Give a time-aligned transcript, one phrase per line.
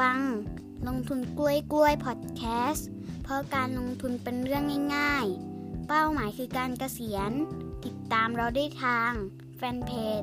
[0.00, 0.18] ฟัง
[0.88, 2.88] ลงทุนกล้วยกล้วยพอดแคสต์
[3.22, 4.64] เพราะการลงทุนเป็นเรื่อง
[4.96, 5.26] ง่าย
[5.56, 7.32] ๆ เป้าหมายคือการเกษียณ
[7.84, 9.10] ติดตามเราได้ทาง
[9.56, 9.90] แฟนเพ
[10.20, 10.22] จ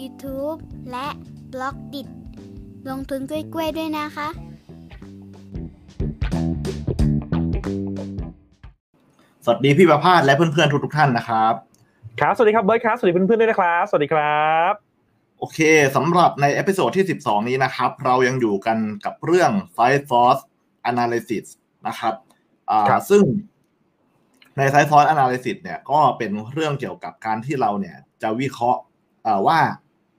[0.00, 0.58] YouTube
[0.90, 1.06] และ
[1.52, 2.02] Blockdit
[2.90, 4.28] ลงทุนกล้วยกล้วยด้วยนะคะ
[9.44, 11.54] สวัสดีพี่ประภาสและเพื่อนๆทุกๆท่านนะครับ
[12.20, 14.85] ครับ สวัสดีครับเบิร์ดครับ สวัสดีเพื่อนๆด้วยนะครับ สวัสดีครับ
[15.38, 15.58] โอเค
[15.96, 20.42] สำหรับใน episode ที่ 12 นี้นะครับ เรายังอยู่กันกับเรื่อง Five Force
[20.90, 21.44] Analysis
[21.88, 22.14] นะครับ
[22.70, 23.22] อ่าซึ่ง
[24.56, 28.80] ใน Five Force Analysis เนี่ยก็เป็นเรื่องเกี่ยวกับการที่เราเนี่ยจะวิเคราะห์
[29.26, 29.58] อ่าว่า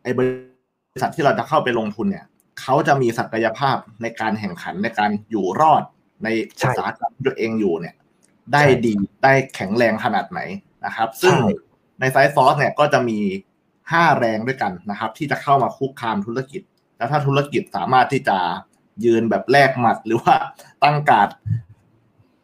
[0.03, 2.25] ไอ้บริษัทที่เราจะเข้าไปลงทุนเนี่ย
[2.61, 5.83] เขาจะมีศักยภาพในการแข่งขันในการอยู่รอด
[6.23, 6.27] ใน
[6.61, 7.95] อุตสาหกรรมที่ตัวเองอยู่เนี่ย
[8.53, 8.93] ได้ดี
[9.23, 10.39] ได้แข็งแรงขนาดไหน
[10.85, 11.35] นะครับ ซึ่ง
[11.99, 13.19] ในไซส์ฟอสเนี่ยก็จะมี
[13.91, 16.61] 5 แรงด้วยกันนะครับ ที่จะเข้ามาคุกคามธุรกิจ
[16.97, 18.37] แล้วถ้าธุรกิจสามารถที่จะ
[19.05, 20.35] ยืนแบบแลกหมัดหรือว่า
[20.83, 21.29] ตั้งการด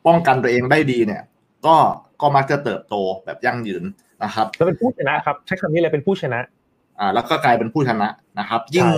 [0.08, 1.24] ป้องกันตัวเองได้ดีเนี่ย
[1.66, 1.76] ก็
[2.22, 2.96] ก็มักจะเติบโต
[3.26, 3.84] แบบยั่งยืน
[4.24, 6.40] นะครับเราเป็นผู้ชนะครับ ใช้คำนี้เลยเป็นผู้ชนะ
[7.00, 8.08] อ่า แล้วก็กลายเป็นผู้ชนะ
[8.40, 8.90] นะครับ ยิ่งใช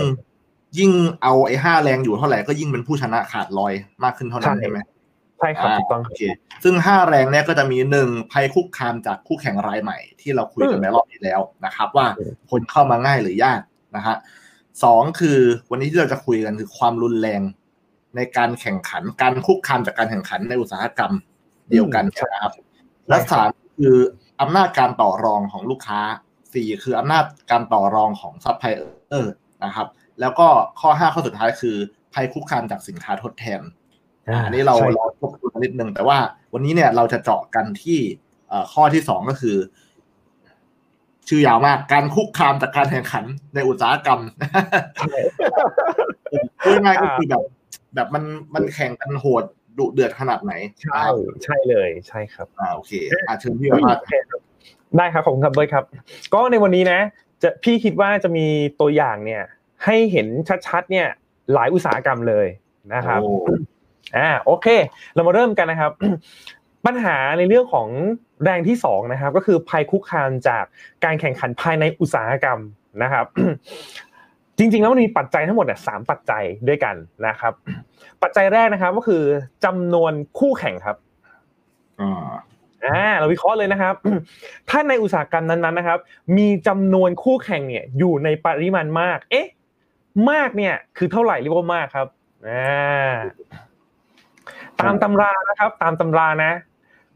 [0.78, 3.72] ยิ่งเอาไอ้ห้าแรงอยู่เท่าไหร่ก็ยิ่งเป็นผู้ชนะขาดลอย
[4.04, 4.78] มากขึ้นเท่านั้นใช่ใช่ไหม
[5.38, 6.22] ใช่ครับถูกต้องโอเค
[6.64, 13.60] ซึ่งห้าแรงเนี่ยก็จะมีหนึ่งภัยคุกคามจากคู่แข่งรายใหม่ ที่เราคุยกันไปรอบที่แล้วนะครับ ว่าอืมคนเข้ามาง่ายหรือยาก
[13.96, 14.16] นะฮะ
[14.84, 15.38] สองคือ
[15.70, 17.42] วันนี้ที่เราจะคุยกันคือความรุนแรง
[18.16, 21.12] ในการแข่งขันการคุกคามจากการแข่งขันในอุตสาหกรรม
[21.70, 22.52] เดียวกันนะครับ
[23.08, 23.96] และสามคือ
[24.40, 26.00] อำนาจการต่อรองของลูกค้า
[26.54, 28.72] สี่คืออำนาจการต่อรองของซัพพลาย
[29.10, 29.34] เออร์
[29.64, 29.88] นะครับ
[30.20, 30.48] แล้วก็
[30.80, 31.76] ข้อห้าข้อสุดท้ายคือ
[32.14, 33.60] ภัยคุกคามจากสินค้าทดแทน
[34.44, 36.18] อันนี้เราใช่เราทบทวนนิดนึงแต่ว่า
[36.54, 37.98] วันนี้เนี่ยเราจะเจาะกันที่
[38.48, 39.56] เอ่อข้อที่สองก็คือ
[41.28, 43.24] ชื่อยาวมากการคุกคามจากการแข่งขัน
[43.54, 44.20] ในอุตสาหกรรม
[46.62, 47.42] พูดง่ายๆก็คือแบบ
[47.94, 48.24] แบบมัน
[48.54, 49.44] มันแข่งกันโหด
[49.78, 50.52] ดุเดือดขนาดไหน
[50.82, 51.02] ใช่
[51.44, 52.92] ใช่เลยใช่ครับอ่าโอเค
[53.28, 53.98] อ่าเชิญพี่ประภาส
[54.96, 55.84] ได้ครับขอบคุณครับเบิร์ดครับ
[56.34, 57.00] ก็ในวันนี้นะ
[57.42, 58.46] จะพี่คิดว่าจะมี
[58.80, 59.42] ตัวอย่างเนี่ย
[59.84, 60.26] ให้เห็น
[60.68, 61.08] ชัดๆเนี่ย
[61.52, 62.46] หลายอุตสาหกรรมเลย
[62.94, 64.66] นะครับโอ้อ่าโอเค
[65.14, 65.92] เรามาเริ่มกันนะครับ
[66.86, 67.88] ปัญหาในเรื่องของ
[68.44, 70.64] แรงที่สองนะครับก็คือภัยคุกคามจาก
[71.04, 72.58] การแข่งขันภายในอุตสาหกรรม
[73.02, 73.26] นะครับ
[74.58, 76.94] จริงๆแล้วมันมีปัจจัยทั้งหมดเนี่ยสามปัจจัยด้วยกัน
[77.26, 77.52] นะครับ
[78.22, 79.22] ปัจจัยแรกนะครับก็คือ
[79.64, 80.96] จำนวนคู่แข่งครับ
[82.00, 82.30] อ่า
[82.84, 83.94] อ่าเราวิเคราะห์เลยนะครับ
[84.70, 85.98] ถ้าในอุตสาหกรรมนั้นๆนะครับ
[86.36, 89.48] มีจำนวนคู่แข่งเนี่ยอยู่ในปริมาณมาก เอ๊ะ
[90.30, 92.06] มากเนี่ย คือเท่าไหร่เรียกว่ามากครับ
[92.48, 93.12] อ่า
[94.80, 96.52] ตามตำรานะครับ ตามตำรานะ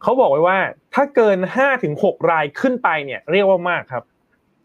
[0.03, 0.59] เขาบอกไว้ว่า
[0.95, 4.03] ถ้าเกินห้าถึงหกรายขึ้นไปเนี่ย เรียกว่ามากครับ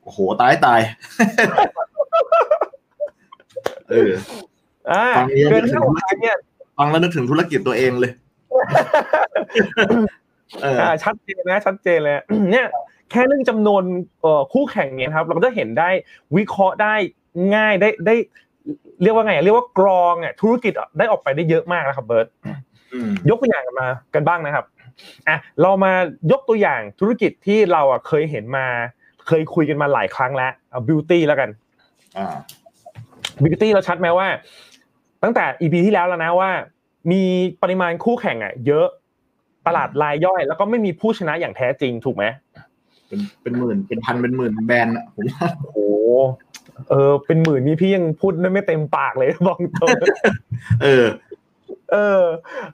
[0.03, 0.79] โอ้โหตายตาย
[3.89, 4.11] เออ
[4.91, 6.38] อ่าฟังเยอะเกินนึกถึห้างหกรายเนี่ย
[6.78, 8.11] ฟังแล้วนึกถึงธุรกิจตัวเองเลย
[10.62, 12.16] เอออ่าชัดเจนนะชัดเจนเลย
[12.51, 12.67] เนี่ย
[13.12, 13.83] แค่เรื่องจำนวน
[14.22, 15.89] เอ่อคู่แข่งเนี่ยครับ เราก็จะเห็นได้
[16.38, 16.95] วิเคราะห์ได้
[17.56, 18.16] ง่ายได้ได้
[19.01, 22.57] เรียกว่าไงอะเรียกว่ากรองอะธุรกิจอะได้ออกไปได้เยอะมากนะครับเบิร์ตอืม
[23.29, 24.66] ยกตัวอย่างกันมากันบ้างนะครับ
[25.28, 25.91] อะเรามา
[26.31, 28.66] ยกตัวอย่างธุรกิจที่เราอะเคยเห็นมา
[29.28, 31.50] เคยคุยกันมาหลายครั้งแล้วเอาบิวตี้แล้วกัน
[32.17, 32.35] อ่า
[33.44, 34.28] บิวตี้เราชัดไหมว่า
[35.23, 36.50] ตั้งแต่ EP ที่แล้วแล้วนะว่า
[37.11, 37.22] มี
[37.61, 38.88] ปริมาณคู่แข่งอะ เยอะ
[39.67, 42.25] ตลาดรายย่อย แล้วก็ไม่มีผู้ชนะอย่างแท้จริงถูกไหม
[43.07, 45.79] เป็นเป็นหมื่นเป็นพันเป็นหมื่นแบรนด์อะผมว่าโอ้โห
[46.89, 49.89] เออ เป็นหมื่นนี่พี่ยังพูดได้ไม่เต็มปากเลยบอกตรง
[50.83, 51.06] เออ
[51.91, 52.22] เออ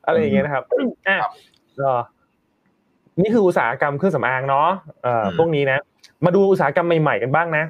[0.05, 0.63] อะไรอย่างเงี้ยนะครับ
[1.07, 1.31] อะครับ
[1.81, 1.93] ก็
[3.21, 4.69] นี่คืออุตสาหกรรมเครื่องสำอางเนาะ
[5.03, 5.79] เอ่ออมพวกนี้นะ
[6.25, 7.63] มาดูอุตสาหกรรมใหม่ๆกันบ้างนะ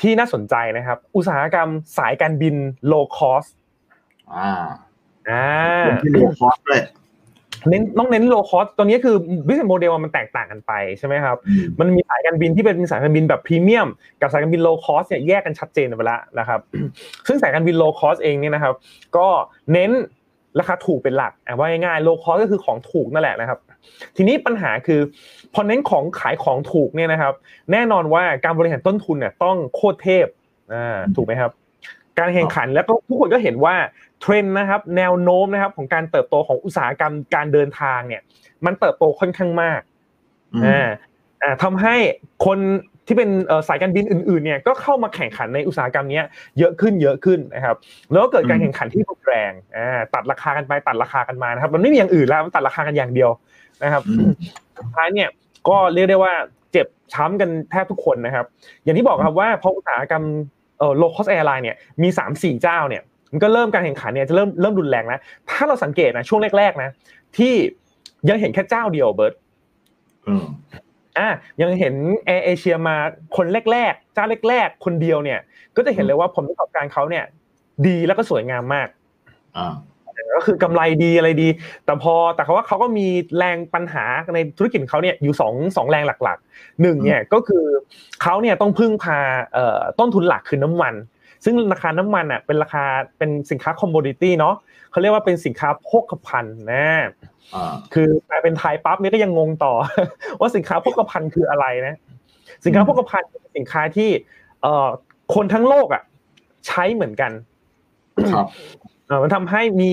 [0.00, 1.68] ที่น่าสนใจนะครับ อุตสาหกรรม
[1.98, 2.54] สายการบิน
[2.92, 3.50] low cost
[4.34, 4.50] อ่า
[5.30, 5.46] อ่า
[5.84, 6.82] เป็นที่ low cost ด้วย
[7.68, 13.88] เน้นต้องเน้น low cost ตัวนี้คือ business model มันแตกต่างกันไปใช่ไหมครับอืมมันมีสายการบินที่เป็นสายการบินแบบพรีเมียม
[14.20, 16.60] กับสายการบิน low cost เนี่ยแยกกันชัดเจนไปแล้วนะครับ
[17.26, 18.74] ซึ่งสายการบิน low cost เองเนี่ยนะครับ
[19.16, 19.28] ก็
[19.72, 19.90] เน้น
[20.58, 23.58] ราคาถูกเป็นหลักอะว่าง่ายๆ low cost ก็คือของถูกนั่นแหละนะครับ
[24.16, 25.00] ทีนี้ปัญหาคือ
[25.54, 27.34] พอเน้นของขายของถูกเนี่ยนะครับ
[27.72, 30.26] แน่นอนว่าการบริหารต้นทุนเนี่ยต้องโคตรเทพ
[30.74, 31.52] อ่าถูกไหมครับ
[32.18, 33.74] การแข่งขันแล้วก็ทุกคนก็เห็นว่า
[34.20, 38.22] เทรนด์นะครับ แนวโน้มนะครับ ของการเติบโตของอุตสาหกรรมการเดินทางเนี่ย
[38.64, 39.80] มันเติบโตค่อนข้างมาก
[40.54, 40.88] อืมอ่า
[41.42, 41.96] อ่าทำให้
[42.44, 42.58] คน
[43.08, 46.24] ที่เป็นเอ่อสายการบินอื่นๆเนี่ยก็เข้ามาแข่งขันในอุตสาหกรรมเนี้ย
[46.58, 47.76] เยอะขึ้นเยอะขึ้นนะครับ
[48.12, 53.30] แล้วก็เกิดการแข่งขันที่รุนแรงอ่าตัดราคากันไปตัดราคากันมานะครับมันไม่มีอย่างอื่นแล้วมันตัดราคากันอย่างเดียว
[53.84, 54.30] นะครับอืม
[54.78, 55.28] สุดท้ายเนี่ย
[55.68, 56.32] ก็เรียกได้ว่า
[56.72, 58.46] เจ็บช้ำกันแทบทุกคนนะครับ
[58.82, 60.24] อย่างที่บอกครับว่าพออุตสาหกรรม
[60.78, 63.02] เอ่อ low cost airline เนี่ยมีสามสี่เจ้าเนี่ย
[63.32, 65.20] มันก็เริ่มการแข่งขันเนี่ยจะเริ่มเริ่มรุนแรงแล้ว
[65.50, 66.90] ถ้าเราสังเกตนะช่วงแรกๆนะ
[67.36, 67.52] ที่
[68.28, 69.34] ยังเห็นแค่เจ้าเดียวเบิร์ต
[71.18, 71.28] อ่า
[71.62, 71.94] ยังเห็น
[72.26, 72.96] แอร์เอเชียมา
[73.36, 75.40] คนแรกๆเจ้าแรกๆคนเดียวเนี่ย
[75.76, 77.24] ก็จะเห็นเลยว่าผลประกอบการเขาเนี่ย
[77.86, 78.88] ดีแล้วก็สวยงามมาก
[79.56, 79.72] อ่า
[80.34, 81.48] ก็คือกำไรดีอะไรดี
[81.84, 83.06] แต่พอแต่เขาว่าเขาก็มี
[83.38, 87.64] แรงปัญหาในธุรกิจเขาเนี่ยอยู่สองสองแรงหลักๆหนึ่งเนี่ยก็คือ
[88.22, 89.18] เขาเนี่ยต้องพึ่งพา
[89.98, 90.94] ต้นทุนหลักคือน้ำมัน
[91.44, 92.84] ซึ่งราคาน้ำมันอะเป็นราคา
[93.18, 94.54] เป็นสินค้าคอมมูดิตี้เนาะ
[94.90, 96.84] เขาเรียกว่าเป็นสินค้าโภคภัณฑ์นะ
[97.94, 99.72] คือแปลเป็นไทยปั๊บเนี่ยก็ยังงงต่อ
[100.40, 101.96] ว่าสินค้าโภคภัณฑ์คืออะไรนะ
[102.64, 104.10] สินค้าโภคภัณฑ์เป็นสินค้าที่
[104.62, 104.88] เอ่อ
[105.34, 106.02] คนทั้งโลกอะ
[106.66, 107.32] ใช้เหมือนกัน
[108.32, 108.46] ครับ
[109.22, 109.90] มันทำให้มี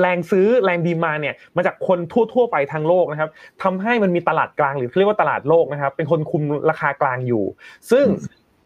[0.00, 3.30] แรงซื้อแรงดีมาเนี่ยมาจากคนทั่ว ๆ ไปทางโลกนะครับ
[3.62, 7.44] ทำให้มันมีตลาดกลางหรือเรียกว่าตลาดโลกนะครับ เป็นคนคุมราคากลางอยู่
[7.90, 8.06] ซึ่ง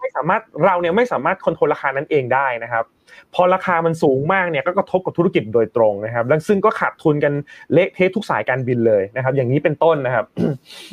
[0.06, 2.84] ไม่สามารถเราเนี่ยไม่สามารถคอนโทรลราคานั้นเองได้นะครับ
[3.34, 7.32] พอราคามันสูงมากเนี่ยก็กระทบกับธุรกิจโดยตรงนะครับและซึ่งก็ขาดทุนกัน
[7.72, 10.24] เละเทะทุกสายการบินเลยนะครับ อย่างนี้เป็นต้นนะครับ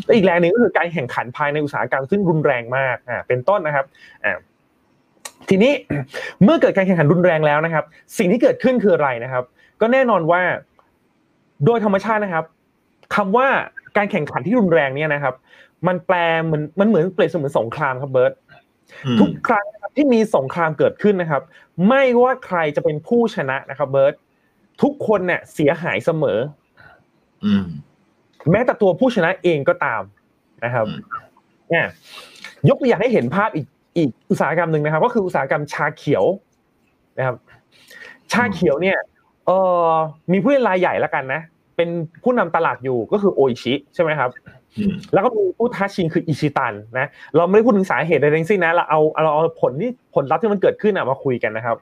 [0.05, 3.85] และอีกแรงหนึ่งก็คือการแข่งขันภายในอุตสาหกรรมซึ่งรุนแรงมากอ่าเป็นต้นนะครับ
[4.25, 4.37] อ่า
[5.49, 5.73] ทีนี้
[6.43, 7.83] เมื่อเกิดการแข่งขันรุนแรงแล้วนะครับ
[8.17, 9.43] สิ่งที่เกิดขึ้นคืออะไรนะครับ
[9.81, 10.41] ก็แน่นอนว่า
[11.65, 12.45] โดยธรรมชาตินะครับ
[13.15, 13.47] คำว่า
[13.97, 15.35] การแข่งขันที่รุนแรงเนี่ยนะครับ
[15.87, 18.33] มันแปลเหมือนมันเหมือนเปรียบเสมือนสงครามครับเบิร์ต
[19.19, 21.41] ทุกครั้งที่มีสงครามเกิดขึ้นนะครับ
[21.89, 24.15] ไม่ว่าใครจะเป็นผู้ชนะนะครับ เบิร์ต
[24.81, 26.39] ทุกคนเนี่ยเสียหายเสมอ
[27.45, 27.65] อืม
[28.51, 30.01] แม้แต่ตัวผู้ชนะเองก็ตาม
[30.65, 30.85] นะครับ
[31.69, 31.85] เนี่ย
[32.69, 33.67] ยกตัวอย่างให้เห็นภาพอีก
[33.97, 36.23] อีกอุตสาหกรรมหนึ่งนะครับ ก็คืออุตสาหกรรมชาเขียว
[37.17, 37.35] นะครับ
[38.31, 38.97] ชาเขียวเนี่ย
[39.45, 39.51] เอ
[39.85, 39.89] อ
[40.31, 41.41] มีผู้เล่นรายใหญ่แล้วกันนะ
[41.75, 41.89] เป็น
[42.23, 44.29] ผู้นำตลาดอยู่ก็คือโออิชิใช่ไหมครับ
[45.13, 51.77] แล้วก็มีผู้ท้าชิงคืออิชิตันนะเราไม่ได้พูดถึงสาเหตุใดทั้งสิ้นนะเราเอาเราเอาผลที่ผลลัพธ์ที่มันเกิดขึ้นมาคุยกันนะครับ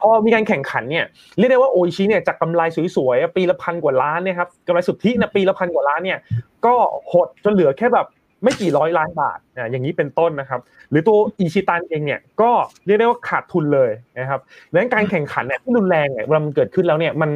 [0.00, 1.04] พอมีการแข่งขันเนี่ย
[1.38, 2.62] เรียกได้ว่าโออิชิเนี่ยจากกำไร
[2.96, 6.18] สวยๆปีละพันกว่าล้านเนี่ยครับกำไรสุทธินะปีละพันกว่าล้านเนี่ย
[6.66, 6.74] ก็
[7.12, 8.06] หดจนเหลือแค่แบบ
[8.44, 12.50] ไม่กี่ร้อยล้านบาทอ่าอย่างนี้เป็นต้นนะครับ หรือตัวอิชิตันเองเนี่ยก็
[12.86, 14.40] เรียกได้ว่าขาดทุนเลยนะครับ
[14.70, 17.30] ดังนั้นการแข่งขันเนี่ยที่รุนแรงเนี่ยเวลามันเกิดขึ้นแล้วเนี่ยมัน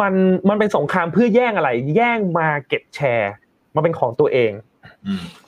[0.00, 0.14] มัน
[0.48, 3.32] มันเป็นสงครามเพื่อแย่งอะไร แย่งมาเก็ตแชร์
[3.74, 4.52] มาเป็นของตัวเอง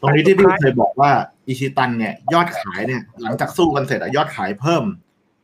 [0.01, 1.11] ตรงนี้ที่พี่เคยบอกว่า
[1.47, 4.85] อิชิตันเนี่ย ยอดขายเนี่ย หลังจากสู้กันเสร็จอะยอดขายเพิ่ม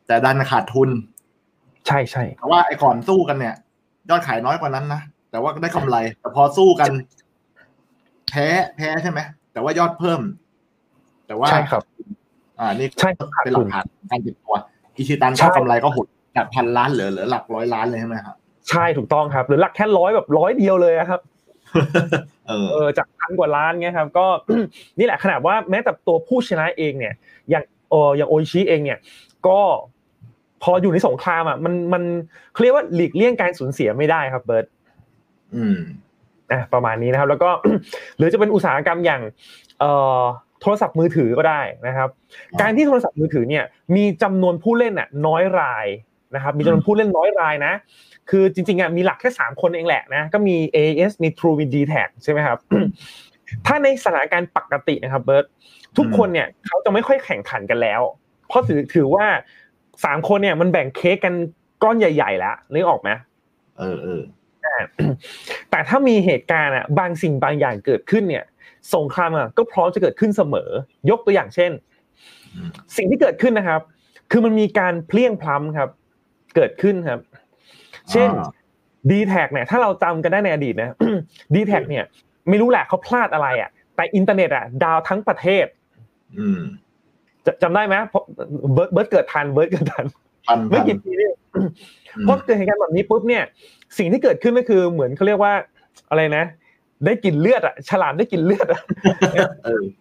[0.06, 0.90] แต่ดันขาดทุน
[1.86, 3.54] ใช่ใช่แต่ว่าไอ้ก่อนสู้กันเนี่ย
[4.10, 5.00] ยอดขายน้อยกว่านั้นนะ
[5.30, 6.90] แต่ว่าได้กำไร แต่พอสู้กัน
[8.30, 8.46] แพ้
[8.76, 9.20] แพ้ใช่ไหม
[9.52, 10.20] แต่ว่ายอดเพิ่ม
[11.26, 11.82] แต่ว่าใช่ครับ
[12.60, 13.10] อ่านี่ใช่
[13.44, 14.54] เป็นหลักฐานการติดตัว
[14.96, 16.06] อิชิตันก็กำไรก็หด
[16.36, 18.36] จากพันล้านเหลือเหลือหลักร้อยล้านเลยใช่ไหมครับ
[18.68, 21.20] ใช่ถูกต้องครับ หรือหลักแค่ร้อยแบบร้อยเดียวเลยครับ
[22.72, 24.26] เออจากพันกว่าล้านเงี้ยครับ ก็
[24.98, 27.14] นี่แหละขนาดว่าแม้แต่ตัวผู้ชนะเองเนี่ย
[27.50, 28.98] อย่างเอออย่างโอชิเองเนี่ย
[29.46, 29.60] ก็
[30.62, 32.02] พออยู่ในสงครามอะมันมัน
[32.52, 34.66] เขาเรียกว่าหลีกเลี่ยงการสูญเสียไม่ได้ครับ เบิร์ต
[35.56, 35.78] อืม
[36.52, 37.50] นะประมาณนี้นะครับ แล้วก็
[38.16, 39.22] หรือจะเป็นอุตสาหกรรมอย่าง
[39.80, 40.20] เอ่อ
[40.60, 42.08] โทรศัพท์มือถือก็ได้นะครับ
[42.60, 43.64] การที่โทรศัพท์มือถือเนี่ย
[43.96, 45.86] มีจำนวนผู้เล่นอะ น้อยราย
[46.34, 47.72] นะครับมีจำนวนผู้เล่นน้อยรายนะ
[48.30, 52.58] คือจริงๆอะมีหลักแค่สามคนเองแหละนะ ก็มี AS มี True มี d t a c ใช่ไหมครับ
[53.66, 55.46] ถ้าในสถานการณ์ปกตินะครับเบิร์ต
[55.96, 58.00] ทุกคนเนี่ยเขาจะไม่ค่อยแข่งขันกันแล้ว
[58.48, 59.26] เพราะถือถือว่า
[60.04, 61.34] สามคนเนี่ยมันแบ่งเค้กกัน
[61.82, 63.10] ก้อนใหญ่ๆแล้วนึกออกไหม
[63.78, 64.22] เออเออ
[65.70, 68.44] แต่ถ้ามีเหตุการณ์อะบางสิ่งบางอย่างเกิดขึ้นเนี่ย
[68.94, 70.70] สงครามอะก็พร้อมจะเกิดขึ้นเสมอ
[71.10, 71.70] ยกตัวอย่างเช่น
[72.96, 73.80] สิ่งที่เกิดขึ้นนะครับ
[74.30, 75.90] คือมันมีการเพลี่ยงพล้ำครับ
[76.54, 77.20] เกิดขึ้นครับ
[78.10, 78.30] เช่น
[79.10, 80.90] ดีแทคเนี่ยถ้าเราจำกันได้ในอดีตนะ
[81.54, 82.04] ดีแทคเนี่ย
[82.48, 85.66] ไม่รู้แหละเขาพลาดอะไรอะ แต่อินเทอร์เน็ตอะ down ทั้งประเทศ
[86.38, 86.60] อืม
[87.62, 88.24] จำได้ไหมเพราะ
[88.72, 90.04] เบิร์ดเบิร์ดเกิดทันเบิร์ดเกิดทัน
[90.70, 91.30] ไม่กี่ปีนี่
[92.26, 93.44] พอเกิดเหตุการณ์แบบนี้ปุ๊บเนี่ย
[93.98, 95.52] สิ่งที่เกิดขึ้นก็คือเหมือนเขาเรียกว่า
[96.10, 96.44] อะไรนะ
[97.04, 98.80] ได้กลิ่นเลือดอะฉลามได้กลิ่นเลือดอะ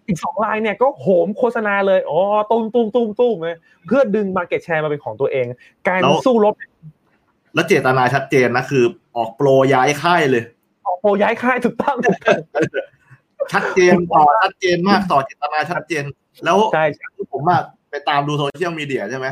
[0.08, 2.20] อีกสองรายเนี่ยก็โหมโฆษณาเลยอ๋อ
[2.51, 5.46] ตุ้มตุ้มตุ้มตุ้มเลยเพื่อดึง market share มาเป็นของตัวเอง
[5.88, 6.53] การสู้รบ
[7.56, 8.84] แล้วเจตนาชัดเจนนะคือ
[9.18, 10.44] ออกโปรย้ายค่ายเลย
[10.86, 11.98] ออกโปรย้ายค่ายถูกต้อง
[13.53, 16.03] ชัดเจนต่อชัดเจนมากต่อเจตนาชัดเจน
[16.44, 16.86] แล้วใช่
[17.34, 19.27] ผมมากไปตามดูโซเชียลมีเดียใช่ไหม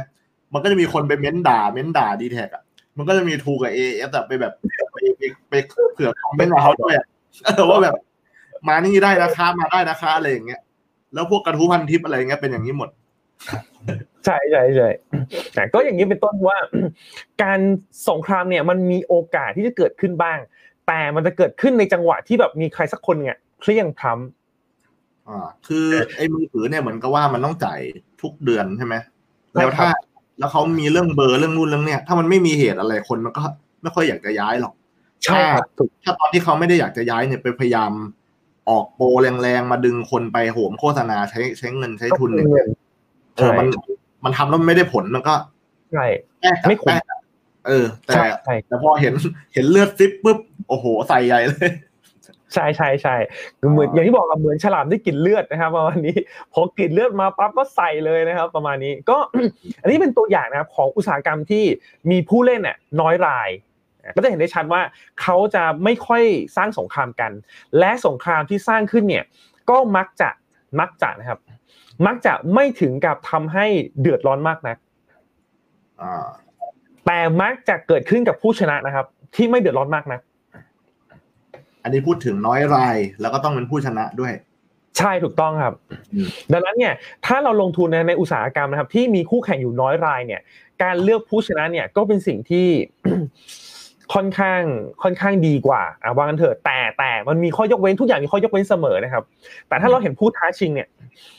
[0.54, 2.64] มันก็จะมีคนไปเม้นด่าเม้นด่าดีแทคอะ
[2.98, 4.54] มันก็จะมีทรูกับ AIS แบบไปแบบ
[4.92, 4.98] ไป
[5.50, 5.54] ไป
[5.94, 6.96] เผื่อคอมเมนต์มาเขาด้วย
[7.70, 7.96] ว่าแบบ
[8.68, 10.62] มานี่ได้นะคะมาได้นะคะอะไรอย่างเงี้ย
[11.14, 12.90] แล้วพวกกระทู้พันทิปอะไรเงี้ยเป็นอย่างนี้หมด
[14.26, 14.90] ใช่ใช่ใช่
[15.54, 16.58] แต่ก็อย่างนี้เป็นต้นว่า
[17.44, 17.60] การ
[18.10, 20.40] สงครามเนี่ย มันมีโอกาสที่จะเกิดขึ้นบ้าง
[20.88, 27.80] แต่มันจะเกิดขึ้นในจังหวะที่แบบมีใครสักคนเนี่ยเคลี่ยงพร้ำอ่า คือไอ้มือถือเนี่ยเหมือนกับว่ามันต้องจ่าย
[28.22, 28.96] ทุกเดือนใช่ไหม
[29.54, 29.90] แล้วถ้า
[30.40, 33.44] แล้วเขามีเรื่องเบอร์เรื่องนู่นเรื่องเนี้ยถ้ามันไม่มีเหตุอะไรคนมันก็
[33.82, 34.74] ไม่ค่อยอยากจะย้ายหรอก
[35.24, 37.92] ใช่ครับถูกถ้าตอนที่เขาไม่ได้อยากจะย้ายเนี่ยไปพยายาม
[38.70, 39.06] ออกโปร
[39.42, 42.68] แรงๆ มาดึงคนไปโหมโฆษณาใช้ใช้เงินใช้ทุนเนี่ยเงิน
[43.36, 43.68] เออมัน
[44.24, 45.36] มันทำแล้วมันไม่ได้ผลมันก็
[45.94, 46.06] ใช่
[46.42, 47.20] แก้กับไม่คุ้มแก้กับ
[47.68, 49.14] เออ แต่ใช่ใช่แต่พอเห็น
[49.54, 51.70] เห็นเลือดซิปปุ๊บโอ้โหใส่ใหญ่เลย
[52.54, 53.16] ใช่ใช่ใช่
[53.60, 56.16] คือเหมือนอย่างที่บอกครับเหมือนฉลามได้กลิ่นเลือดนะครับประมาณนี้
[56.54, 59.18] พอกลิ่นเลือดมาปั๊บก็ใส่เลยนะครับ ประมาณนี้ก็
[59.82, 61.64] อันนี้เป็นตัวอย่างนะครับของอุตสาหกรรมที่
[62.12, 63.50] มีผู้เล่นเนี่ยน้อยราย
[64.16, 64.82] ก็จะเห็นได้ชัดว่า
[65.22, 66.24] เขาจะไม่ค่อย
[66.58, 67.32] สร้างสงครามกัน
[67.80, 69.26] และสงครามที่สร้างขึ้นเนี่ย
[69.70, 70.30] ก็มักจะ
[70.80, 71.40] มักจะนะครับ
[72.06, 73.66] มักจะไม่ถึงกับทำให้
[74.00, 74.78] เดือดร้อนมากนัก
[76.02, 76.26] อ่า
[77.06, 80.22] แต่มักจะเกิดขึ้นกับผู้ชนะนะครับ ที่ไม่เดือดร้อนมากนัก
[81.84, 84.34] อันนี้พูดถึงน้อยรายแล้วก็ต้องเป็นผู้ชนะด้วย
[84.98, 85.74] ใช่ถูกต้องครับ
[86.14, 86.94] อืมดังนั้นเนี่ย
[87.26, 90.42] ถ้าเราลงทุนในในอุตสาหกรรมนะครับ ที่มีคู่แข่งอยู่น้อยรายเนี่ย
[90.84, 92.68] การเลือกผู้ชนะเนี่ยก็เป็นสิ่งที่
[94.14, 94.62] ค่อนข้าง
[95.04, 99.24] ค่อนข้างดีกว่าอะว่ากันเถอะแต่แต่มันมีข้อยกเว้นทุกอย่างมีข้อยกเว้นเสมอนะครับ
[99.68, 100.88] แต่ถ้าเราเห็นผู้ท้าชิงเนี่ย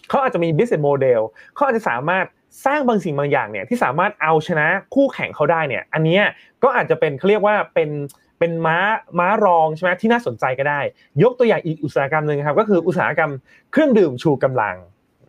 [0.08, 1.20] เขาอาจจะมี business model
[1.54, 2.26] เขาอาจจะสามารถ
[2.66, 6.18] สร้างบางสิ่งบางอย่างเนี่ยที่สามารถเอาชนะคู่แข่งเขาได้เนี่ย อันนี้
[6.62, 7.90] ก็อาจจะเป็นเขาเรียกว่าเป็น
[8.38, 8.78] เป็นม้า
[9.18, 10.80] ม้ารองใช่ไหมที่น่าสนใจก็ได้
[11.22, 13.30] ยกตัวอย่างอีกอุตสาหกรรมหนึ่งครับ ก็คืออุตสาหกรรม
[13.72, 14.76] เครื่องดื่มชูกำลัง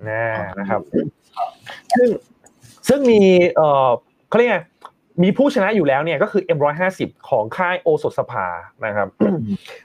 [0.09, 0.23] นะ
[0.59, 0.81] นะครับ
[1.95, 2.09] ซึ่ง
[2.87, 3.21] ซึ่งมี
[3.55, 3.89] เอ่อ
[4.29, 4.59] เขาเรียกไง
[5.23, 6.99] มีผู้ชนะอยู่แล้วเนี่ยก็คือ M150
[7.29, 8.47] ของค่ายโอสถสภา
[8.85, 9.07] นะครับ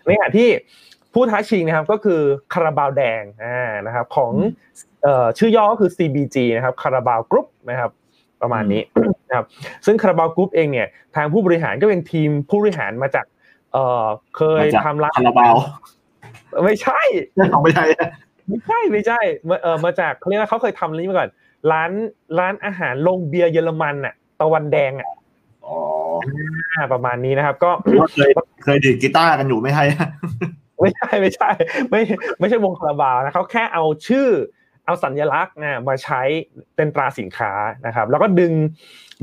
[0.05, 0.49] ในขณะที่
[1.13, 2.21] ผู้ท้าชิงนะครับก็คือ
[2.53, 4.33] คาราบาวแดงอ่านะครับของ
[5.03, 7.91] เอ่อชื่อย่อก็คือ CBG นะครับคาราบาวกรุ๊ปนะครับ
[8.43, 8.83] ประมาณนี้
[9.29, 9.47] นะครับ
[9.87, 13.27] ซึ่งคาราบาวกรุ๊ปเองเนี่ยทางผู้บริหารก็เป็นทีมผู้บริหารมาจาก
[13.73, 14.05] เอ่อ
[14.37, 15.55] เคยมาจากทำร้านคาราบาว
[16.65, 17.01] ไม่ใช่
[17.63, 17.87] ไม่ใช่
[18.49, 21.31] ไม่ใช่ไม่ใช่มาเออมาจากเขาเรียกว่าเขาเคยทำนี้มาก่อน
[21.73, 21.91] ร้าน
[22.39, 25.09] ร้านอาหารโรงเบียร์เยอรมันน่ะตะวันแดงอะ
[25.67, 25.79] อ๋อ
[26.75, 27.71] อ่าประมาณนี้นะครับ ก็
[28.15, 28.31] เคย
[28.65, 29.85] เคยดีดกีตาร์กันอยู่ไม่ใช่
[30.81, 31.51] ไม่ใช่ไม่ใช่
[31.91, 32.01] ไม่
[32.39, 34.29] ไม่ใช่วงคาราบาวนะเขาแค่เอาชื่อ
[34.87, 36.21] เอาสัญลักษณ์นะมาใช้
[36.77, 37.53] เป็นตราสินค้า
[37.87, 38.53] นะครับ แล้วก็ดึง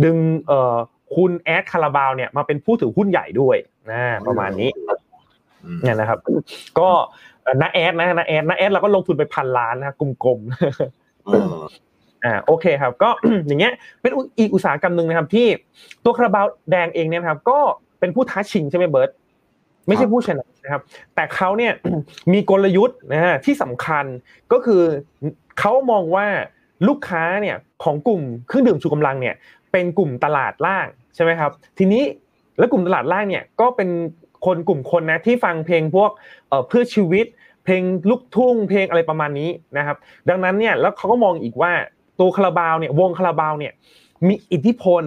[0.04, 0.16] ดึง
[0.48, 0.76] เอ่อ
[1.16, 3.58] คุณแอดคาราบาวเนี่ยมาเป็นผู้ถือหุ้นใหญ่ด้วย
[3.92, 4.70] นะประมาณนี้
[5.66, 6.20] อืมเนี่ยนะครับ
[6.80, 6.90] ก็
[7.44, 13.10] เอ่อน้าแอดนะน้าแอดน้าแอดเราก็ลงทุนไปพันล้านนะครับกลมๆเอออ่าโอเคครับ ก็
[13.48, 15.48] อย่างเงี้ยเป็นอีกอุตสาหกรรมหนึ่งนะครับ ที่
[16.04, 17.60] ตัวคาราบาวแดงเองเนี่ยนะครับ ก็
[18.00, 19.10] เป็นผู้ท้าชิงใช่ไหมเบิร์ต
[19.88, 20.82] ไม่ใช่ผู้ชนะนะครับ
[21.16, 21.74] แต่เขาเนี่ย
[22.34, 24.06] มีกลยุทธ์นะฮะที่สำคัญ
[24.52, 24.82] ก็คือ
[25.60, 26.28] เขามองว่า
[26.88, 29.36] ลูกค้าเนี่ยของกลุ่มเครื่องดื่มชูกำลังเนี่ย
[29.72, 32.04] เป็นกลุ่มตลาดล่างใช่ไหมครับ ทีนี้
[32.58, 33.90] แล้วกลุ่มตลาดล่างเนี่ยก็เป็น
[34.46, 36.12] คนกลุ่มคนนะที่ฟังเพลงพวก
[36.50, 37.26] เอ่อเพื่อชีวิต
[37.66, 39.98] เพลงลูกทุ่งเพลงอะไรประมาณนี้นะครับ
[40.30, 41.74] ดังนั้นเนี่ยแล้วเขาก็มองอีกว่า
[42.22, 43.74] ตัวคาราบาวเนี่ยวงคาราบาวเนี่ย
[44.28, 45.04] มีอิทธิพล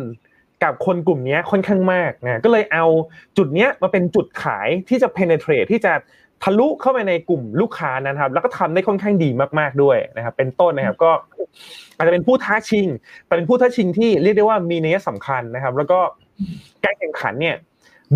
[0.64, 2.85] กับคนกลุ่มนี้ค่อนข้างมากนะก็เลยเอา
[3.37, 5.92] จุดเนี้ยมาเป็นจุดขายที่จะ penetrate ที่จะ
[6.42, 11.11] ทะลุเข้าไปในกลุ่มลูกค้านะครับ แล้วก็ทำได้ค่อนข้างดีมาก ๆด้วยนะครับ เป็นต้นนะครับก็
[11.97, 12.87] อาจจะเป็นผู้ท้าชิง
[13.26, 16.00] แต่เป็นผู้ท้าชิงที่เรียกได้ว่ามีนัยสำคัญนะครับ แล้วก็
[16.85, 17.56] การแข่งขันเนี่ย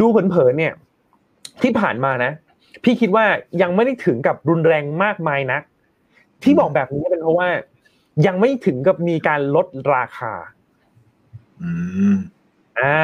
[0.01, 0.75] ดูเผินๆเนี่ย
[1.63, 2.33] ที่ผ่านมานะ
[2.85, 3.25] พี่คิดว่า
[3.63, 5.59] ยังไม่ได้ถึงกับรุนแรงมากมายนะ
[6.43, 7.49] ที่บอกแบบนี้เป็นเพราะว่า
[8.27, 10.33] ยังไม่ถึงกับมีการลดราคา
[11.63, 11.71] อื
[12.15, 12.17] ม
[12.81, 13.01] อ่า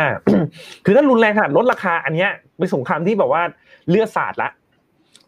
[0.85, 3.43] คือถ้ารุนแรงขนาดลดราคา อันเนี้ยเป็นสงครามที่แบบว่า
[3.89, 4.51] เลือดสาดละ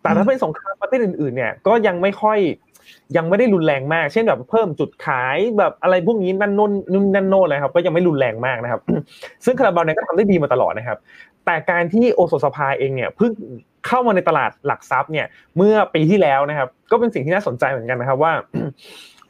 [0.03, 2.39] แต่ถ้าเป็นสงครามประเทศอื่น ๆ เนี่ย ก็ยังไม่ค่อย
[3.17, 8.81] ยังไม่ได้รุนแรงมาก เช่นแบบเพิ่มจุดขายแบบอะไรพวกนี้นั่นโน่นนู่นนั่นโน่นเลยครับ ก็ยังไม่รุนแรงมากนะครับ
[9.45, 10.99] ซึ่งคาราบาวเนี่ยก็ทำได้ดีมาตลอดนะครับ
[11.47, 13.33] แต่การที่โอโซสภาเองเนี่ยเพิ่ง
[13.87, 15.27] เข้ามาในตลาดหลักทรัพย์เนี่ย
[15.57, 18.33] เมื่อปีที่แล้วนะครับ ก็เป็นสิ่งที่น่าสนใจเหมือนกันนะครับว่า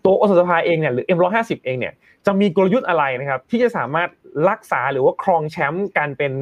[0.06, 1.94] ตัวโอโซสภาเองเนี่ยหรือ M150 เองเนี่ย
[2.26, 4.08] จะมีกลยุทธ์อะไรนะครับที่จะสามารถ
[4.48, 6.32] รักษาหรือว่าครองแชมป์การเป็น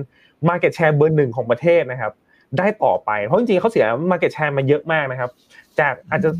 [0.49, 2.13] Market Share เบอร์หนึ่งของประเทศนะครับ
[2.59, 5.31] ได้ต่อไป เพราะจริงๆเขาเสีย Market Share มาเยอะมากนะครับ
[5.81, 6.31] จากอาจจะ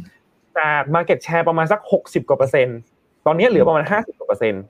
[0.59, 2.79] จาก Market Share ประมาณสัก 60กว่าเปอร์เซ็นต์
[3.27, 4.63] ตอนนี้เหลือประมาณ 50กว่าเปอร์เซ็นต์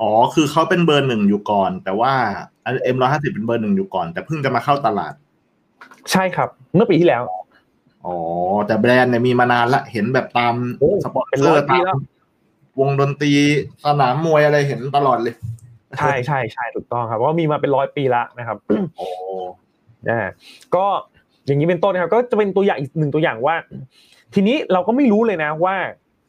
[0.00, 2.12] อ๋อ คือเขาเป็นเบอร์หนึ่งอยู่ก่อน แต่ว่า
[2.62, 5.14] เอ็มร้อยห้าสิบเป็นเบอร์หนึ่งอยู่ก่อน แต่เพิ่งจะมาเข้าตลาด
[6.12, 7.22] ใช่ครับ เมื่อปีที่แล้ว
[8.06, 8.16] อ๋อ
[8.66, 11.98] แต่แบรนด์เนี่ยมีมานานละ เห็นแบบตามโอ้สปอนเป็นเซร้ออยร์ปีตามแล้ว
[12.80, 13.32] วงดนตรี
[13.84, 15.34] สนามมวยอะไรเห็นตลอดเลย
[15.98, 18.58] ใช่ใช่ใช่ถูกต้องครับเพราะว่ามีมาเป็นร้อยปีละนะครับ
[18.96, 19.06] โอ้
[20.10, 20.20] อ่า
[20.74, 20.86] ก็
[21.46, 23.56] อย่างนี้เป็นต้นนะครับ ก็จะเป็นตัวอย่างอีกหนึ่งตัวอย่างว่า
[24.34, 25.76] ทีนี้เราก็ไม่รู้เลยนะว่า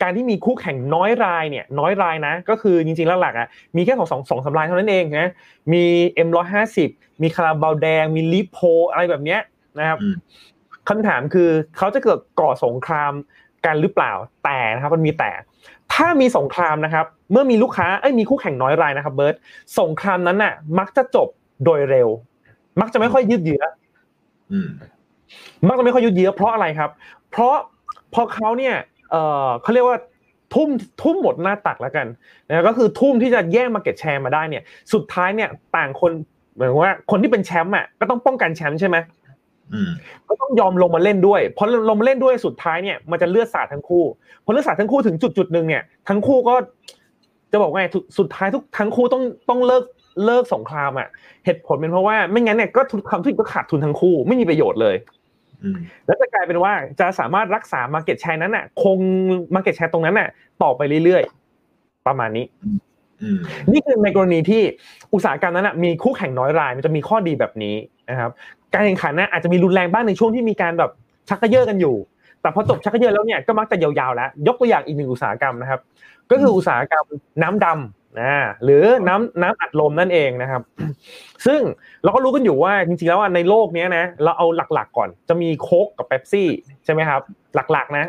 [0.02, 5.28] การที่มีคู่แข่งน้อยรายเนี่ย น้อยรายนะ ก็คือจริงๆแล้วหลักๆอะมีแค่สองสองสองสามรายเท่านั้นเองนะ
[5.74, 5.84] มี
[6.28, 6.78] M150
[7.22, 8.60] มีคาราบาวแดงมีลิโพ
[8.92, 9.42] อะไรแบบเนี้ย
[9.80, 10.16] นะครับอืม
[10.90, 13.14] คำถามคือเขาจะเกิดก่อสงคราม
[13.66, 14.12] กันหรือเปล่า
[14.44, 15.32] แต่นะครับมันมีแต่
[15.94, 19.36] ถ้ามีสงครามนะครับ เมื่อมีลูกค้าเอ้ยมีคู่แข่งน้อยรายนะครับเบิร์ต
[19.80, 21.28] สงครามนั้นน่ะ มักจะจบ
[21.64, 22.08] โดยเร็ว
[22.82, 23.64] มักจะไม่ค่อยยืดเยื้อ
[24.52, 24.70] อืม
[25.68, 26.90] มักจะไม่ค่อยยืดเยื้อเพราะอะไรครับ
[27.32, 27.56] เพราะ
[28.14, 28.76] พอเขาเนี่ย
[29.12, 29.16] เอ
[29.46, 29.98] อเขาเรียกว่า
[30.54, 30.70] ทุ่ม
[31.02, 32.08] ทุ่มหมดหน้าตักแล้วกัน
[32.48, 34.64] นะก็คือทุ่มที่จะแย่งมาเก็ตแชร์มาได้เนี่ย
[34.94, 36.12] สุดท้ายเนี่ยต่างคน
[36.58, 39.27] หมายว่าคนที่เป็นแชมป์อะก็ต้องป้องกันแชมป์ใช่ไหมอืม
[40.28, 44.04] ก็ต้องยอมลงมาเล่นด้วยพอลงมาเล่นด้วยสุดท้ายเนี่ยมันจะเลือดสาดทั้งคู่
[44.46, 46.56] พอเลือดสาดทั้งคู่ถึงจุดจุดหนึ่งเนี่ยทั้งคู่ก็
[47.52, 47.88] จะบอกว่าไง
[48.20, 49.84] สุดท้ายทุกทั้งคู่ต้องต้องเลิก
[50.26, 51.08] เลิกสงครามอะ
[51.46, 54.96] เหตุผลเป็นเพราะว่าไม่งั้นเนี่ยก็ทุกความทุกก็ขาดทุนทั้งคู่ไม่มีประโยชน์เลย
[55.64, 58.98] อืมแล้วจะกลายเป็นว่าจะสามารถรักษา Market Share นั้นน่ะ คง
[59.56, 60.28] Market Share ตรงนั้นน่ะ
[60.64, 63.40] ต่อไปเรื่อยๆ ประมาณนี้อืม
[63.72, 64.62] นี่คือในกรณีที่
[65.14, 67.76] อุตสาหกรรมนั้นน่ะมีคู่แข่งน้อยราย มันจะมีข้อดีแบบนี้
[68.10, 68.32] นะครับ
[68.74, 70.92] การแข่งขันน่ะอาจจะมีรุนแรงบ้างในช่วงที่มีการแบบ
[71.30, 71.96] ชักกระเยาะกันอยู่
[72.42, 75.80] แต่พอจบชักกระเยาะแล้วเนี่ยก็มักจะยาวๆแล้ว ยกตัวอย่างอีกหนึ่งอุตสาหกรรมนะครับ
[76.32, 77.06] ก็คืออุตสาหกรรม
[77.44, 78.32] น้ำดำนะ
[78.64, 80.62] หรือน้ำน้ำอัดลมนั่นเองนะครับ
[81.46, 81.62] ซึ่ง
[82.04, 86.50] เราก็รู้กันอยู่ว่าจริงๆแล้วในโลกนี้นะเราเอาหลักๆก่อนจะมีโค้กกับเป๊ปซี่
[86.86, 87.22] ใช่ไหมครับ
[87.56, 88.06] หลักๆนะ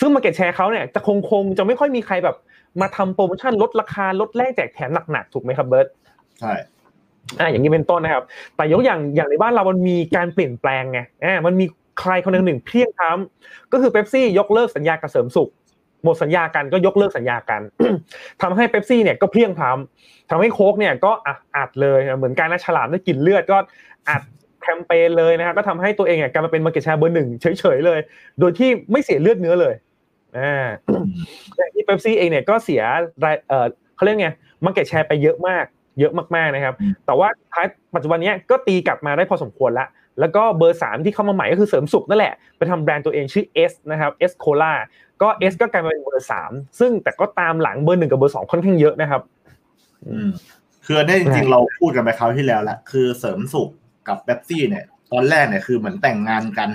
[0.00, 2.36] ซึ่ง market share เขาเนี่ยจะคงคงจะไม่ค่อยมีใครแบบ
[2.80, 5.86] มาทำโปรโมชั่นลดราคาลดแลกแจกแถมหนักๆถูกไหมครับเบิร์ด
[6.40, 6.52] ใช่
[7.40, 8.24] อ่าอย่างนี้เป็นต้นนะครับ
[8.56, 11.66] แต่ยกอย่างอย่างในบ้านเรามันมีการเปลี่ยนแปลงไงอ่ามันมี
[12.00, 15.50] ใครคนหนึ่งหนึ่งเพลี่ยงพล้ำก็คือเป๊ปซี่ยกเลิกสัญญากับเสริมสุข
[16.04, 17.60] หมดสัญญากันก็ยกเลิกสัญญากัน
[18.42, 23.56] ทำให้เป๊ปซี่เนี่ยก็เพลี่ยงพล้ำทำให้โค้กเนี่ยก็อะอัดเลยเหมือนการนะฉลามได้กลิ่นเลือดก็
[24.08, 24.22] อัด
[24.62, 28.00] แคมเปญเลยนะครับก็ทำให้ตัวเองเนี่ยกลายมาเป็น market share เบอร์หนึ่งเฉยๆเลย
[28.40, 29.74] โดยที่ไม่เสียเลือดเนื้อเลย
[30.38, 30.66] อ่า
[31.56, 32.82] แต่ที่เป๊ปซี่เองเนี่ยก็เสีย
[33.24, 33.66] รายเออ
[33.96, 34.28] เขาเรียกไง
[34.64, 35.64] market share ไปเยอะมาก
[35.98, 36.74] เยอะมากๆนะครับ
[37.06, 39.86] แต่ว่าท้ายปัจจุบันนี้ก็ตีกลับมาได้พอสมควรละ
[40.20, 44.72] แล้วก็เบอร์สามที่เข้ามาใหม่ก็คือเสริมสุขนั่นแหละ ไปทำแบรนด์ตัวเองชื่อ S นะครับ S Cola
[45.22, 49.22] ก็ S ก็กลายมาเป็นเบอร์สามซึ่งแต่ก็ตามหลังเบอร์หนึ่งกับเบอร์สองค่อนข้างเยอะนะครับ
[50.08, 50.28] อืม
[50.86, 53.68] คืออันนี้จริงๆเราพูดกันไปคราวที่แล้วแหละคือเสริมสุข
[54.08, 56.70] กับเป๊ปซี่เนี่ย ตอนแรกเนี่ยคือเหมือนแต่งงานกัน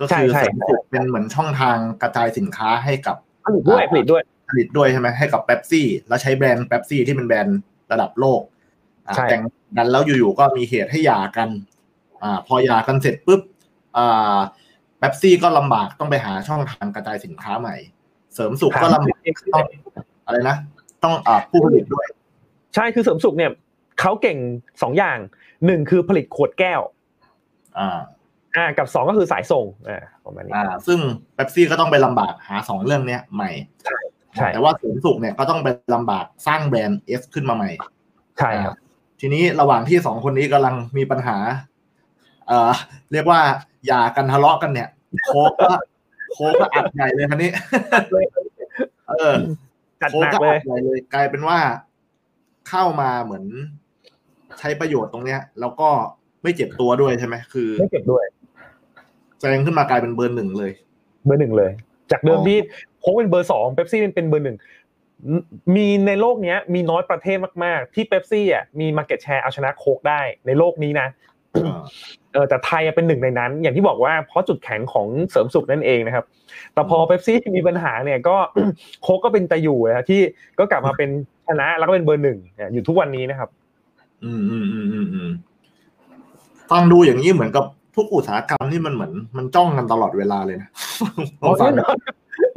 [0.00, 7.60] ก็คือใช่ใช่เสริมสุขเป็นเหมือนช่องทางกระจายสินค้าให้กับผลิตด้วยผลิตด้วยผลิตด้วยใช่ไหมให้กับเป๊ปซี่ แล้วใช้แบรนด์เป๊ปซี่ที่เป็นแบรนด์
[7.92, 8.51] ระดับโลกอ่าใช่
[9.28, 9.42] แต่ง
[9.76, 11.48] กันแล้วอยู่ๆก็มีเหตุให้หย่ากัน
[12.22, 13.40] อ่าพอหย่ากันเสร็จปุ๊บ
[13.96, 14.36] อ่า
[14.98, 17.76] เบปซี่ก็ลำบากต้องไปหาช่องทางกระจายสินค้าใหม่
[18.34, 19.18] เสริมสุขก็ลำบาก
[19.54, 19.64] ต้อง
[20.26, 20.56] อะไรนะ
[21.04, 22.06] ต้องอ่าผู้ผลิตด้วย
[22.74, 23.50] ใช่คือเสริมสุขเนี่ย
[24.00, 24.38] เขาเก่ง
[24.82, 25.18] สองอย่าง
[25.66, 26.80] หนึ่งคือผลิตขวดแก้ว
[27.78, 27.98] อ่า
[28.56, 30.98] อ่า กับสองก็คือสายส่งอ่าประมาณนี้อ่า ซึ่ง
[31.34, 33.50] เบปซี่ก็ต้องไปลำบากหาสองเรื่องเนี้ยใหม่
[34.36, 37.70] ใช่แต่ว่าเสริมสุขเนี่ยก็ต้องไปลำบากสร้างแบรนด์เอสขึ้นมาใหม่
[38.38, 38.74] ใช่ครับ
[39.24, 41.36] ทีนี้ระหว่างที่สองคนนี้กำลังมีปัญหา
[42.48, 42.72] เอ่อ
[43.12, 43.40] เรียกว่า
[43.86, 44.88] หย่ากันทะเลาะกันเนี่ย
[45.24, 45.72] โค้กก็
[46.32, 47.50] โค้กก็อัดใหญ่เลยคันนี้
[49.08, 49.34] เออ
[50.00, 51.58] จัดโค้หกนักก็เลอัยดใหญ่เลย กลายเป็นว่า
[52.68, 53.44] เข้ามาเหมือน
[54.58, 55.88] ใช้ประโยชน์ตรงเนี้ย แล้วก็
[56.42, 58.24] ไม่เจ็บตัวด้วยใช่ไหมคือไม่เก็บด้วย
[59.40, 60.72] แซงขึ้นมากลายเป็นเบอร์หนึ่งเลย
[61.26, 61.70] เบอร์หนึ่งเลย
[62.10, 62.58] จากเดิมอ๋อที่
[63.00, 64.56] โค้กเป็นเบอร์สองเป๊ปซี่เป็นเบอร์หนึ่ง
[65.74, 71.08] มีในโลกเนี้ยมีน้อยประเทศมาก ๆ ที่เป๊ปซี่อะมีมาเก็ตแชร์เอาชนะโค้กได้ในโลกนี้นะ
[71.54, 71.78] เออ
[72.32, 76.24] เออแต่ไทยอะเป็นหนึ่งในนั้น อย่างที่บอกว่าเพราะจุดแข็งของเสริมสุขนั่นเองนะครับ
[76.74, 78.36] แต่พอเป๊ปซี่มีปัญหาเนี่ยก็
[79.02, 80.20] โค้กก็เป็นตะอยู่นะที่
[80.58, 81.10] ก็กลับมาเป็น
[81.48, 83.48] ชนะแล้วก็เป็นเบอร์หนึ่งเนี่ยอยู่ทุกวันนี้นะครับ
[84.24, 85.30] อืมอืมอืมอืมอืม
[86.70, 87.64] ฟังดูอย่างนี้เหมือนกับ
[87.96, 90.68] ทุกอุตสาหกรรมที่มันเหมือน มันจ้องกันตลอดเวลาเลยนะ
[91.42, 91.66] อ๋อฟั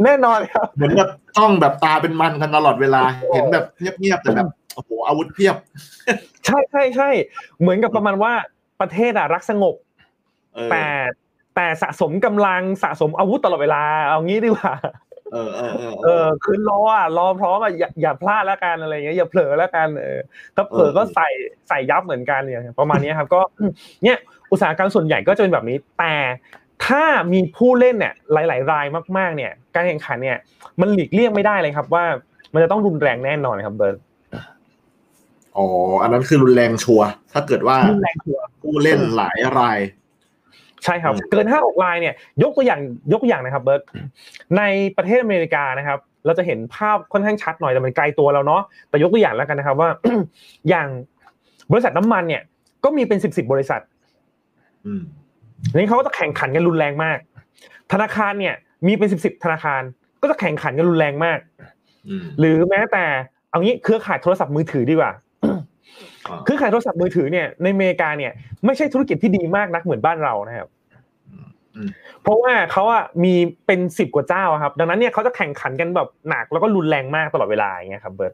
[0.04, 3.02] แน่งนอนแน่นอนครับเหมือนแบบจ้องแบบตาเป็นมันกันตลอดเวลา
[3.34, 5.56] เห็นแบบเงียบๆแต่แบบโอ้โหอาวุธเพียบ
[6.46, 7.10] ใช่ใช่ใช่
[7.60, 8.32] เหมือนกับประมาณว่า
[8.82, 9.76] ประเทศอะรักสงบ
[10.56, 10.86] เออแต่
[11.56, 14.74] แต่สะสมกำลังสะสมอาวุธตลอดเวลา เอางี้ดีกว่า
[15.34, 20.20] เออเออเออเออคือรออะรอพร้อมอะอย่าอย่าพลาดแล้วกันอะไรเงี้ยอย่าเผลอแล้วกันเออ
[20.56, 21.28] ถ้าเผลอก็ใส่
[21.70, 23.42] ใส่ยับเหมือนกันเนี่ยประมาณนี้ครับ ก็
[24.04, 24.18] เนี่ย
[24.52, 26.14] อุตสาหกรรมส่วนใหญ่ก็จะเป็นแบบนี้แต่
[26.88, 28.86] ถ้ามีผู้เล่นเนี่ยหลาย ๆ ราย
[29.18, 30.38] มาก ๆ เนี่ย การแข่งขันเนี่ย
[30.82, 32.04] มันหลีกเลี่ยงไม่ได้เลยครับ ว่า
[32.54, 33.96] มันจะต้องรุนแรงแน่นอนครับเบิร์ต
[35.58, 35.66] อ๋อ
[36.02, 39.80] อันนั้นคือรุนแรงชัวร์ถ้าเกิดว่ารุนแรงชัวร์ผู้เล่นหลายราย
[40.84, 42.80] ใช่ครับอืมเกินห้าหกลายเนี่ย ยกตัวอย่าง
[43.12, 43.82] ยกตัวอย่างนะครับ เบิร์ต
[44.58, 44.64] ใน
[44.98, 49.90] ประเทศอเมริกานะครับ เราจะเห็นภาพค่อนข้างชัดหน่อยแต่มันไกลตัวเราเนาะแต่ยกตัวอย่างแล้วกันนะครับ ว่า
[50.70, 50.88] อย่าง
[51.72, 52.42] บริษัทน้ำมันเนี่ย
[52.84, 53.82] ก็มีเป็นสิบสิบบริษัท
[54.86, 55.02] อืม
[55.74, 57.18] นี่เขาก็จะแข่งขันกันรุนแรงมาก
[57.92, 59.82] ธนาคารเนี่ยมีเป็นสิบสิบธนาคาร
[60.22, 61.40] ก็จะแข่งขันกันรุนแรงมาก
[62.10, 63.06] อืมหรือแม้แต่
[63.50, 65.12] เอางี้เครือข่ายโทรศัพท์มือถือดีกว่า
[66.28, 68.32] อ่าเครือข่ายโทรศัพท์มือถือเนี่ยในอเมริกาเนี่ย
[68.66, 70.70] ไม่ใช่ธุรกิจที่ดีมากนักเหมือนบ้านเรานะครับ
[72.24, 73.34] เพราะว่าเขาอะมี
[73.68, 78.34] เป็นสิบกว่าเจ้าครับ ดังนั้นเนี่ยเขาจะแข่งขันกันแบบหนักแล้วก็รุนแรงมากตลอดเวลาอย่างเงี้ยครับเบิร์ต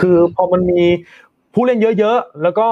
[0.00, 0.82] คือพอมันมี
[1.54, 2.68] ผู้เล่นเยอะๆแล้วก็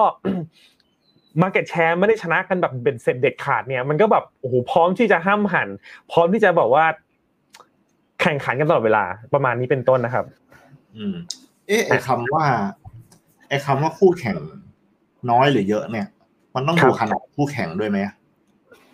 [1.40, 5.68] มาเก็ตแชร์ไม่ได้ชนะกันแบบเบ็ดเสร็จเด็ดขาดเนี่ยมันก็แบบโอ้โหพร้อมที่จะห้ามหัน
[6.12, 6.84] พร้อมที่จะบอกว่า
[8.20, 10.24] แข่งขันกันตลอดเวลาประมาณนี้เป็นต้นนะครับ
[10.96, 11.14] อืม
[11.68, 12.44] เอ๊ะไอ้คำว่า
[13.48, 14.36] ไอ้คำว่าคู่แข่ง
[15.30, 16.06] น้อยหรือเยอะเนี่ย
[16.54, 17.98] มันต้องดูขนาดคู่แข่งด้วยไหม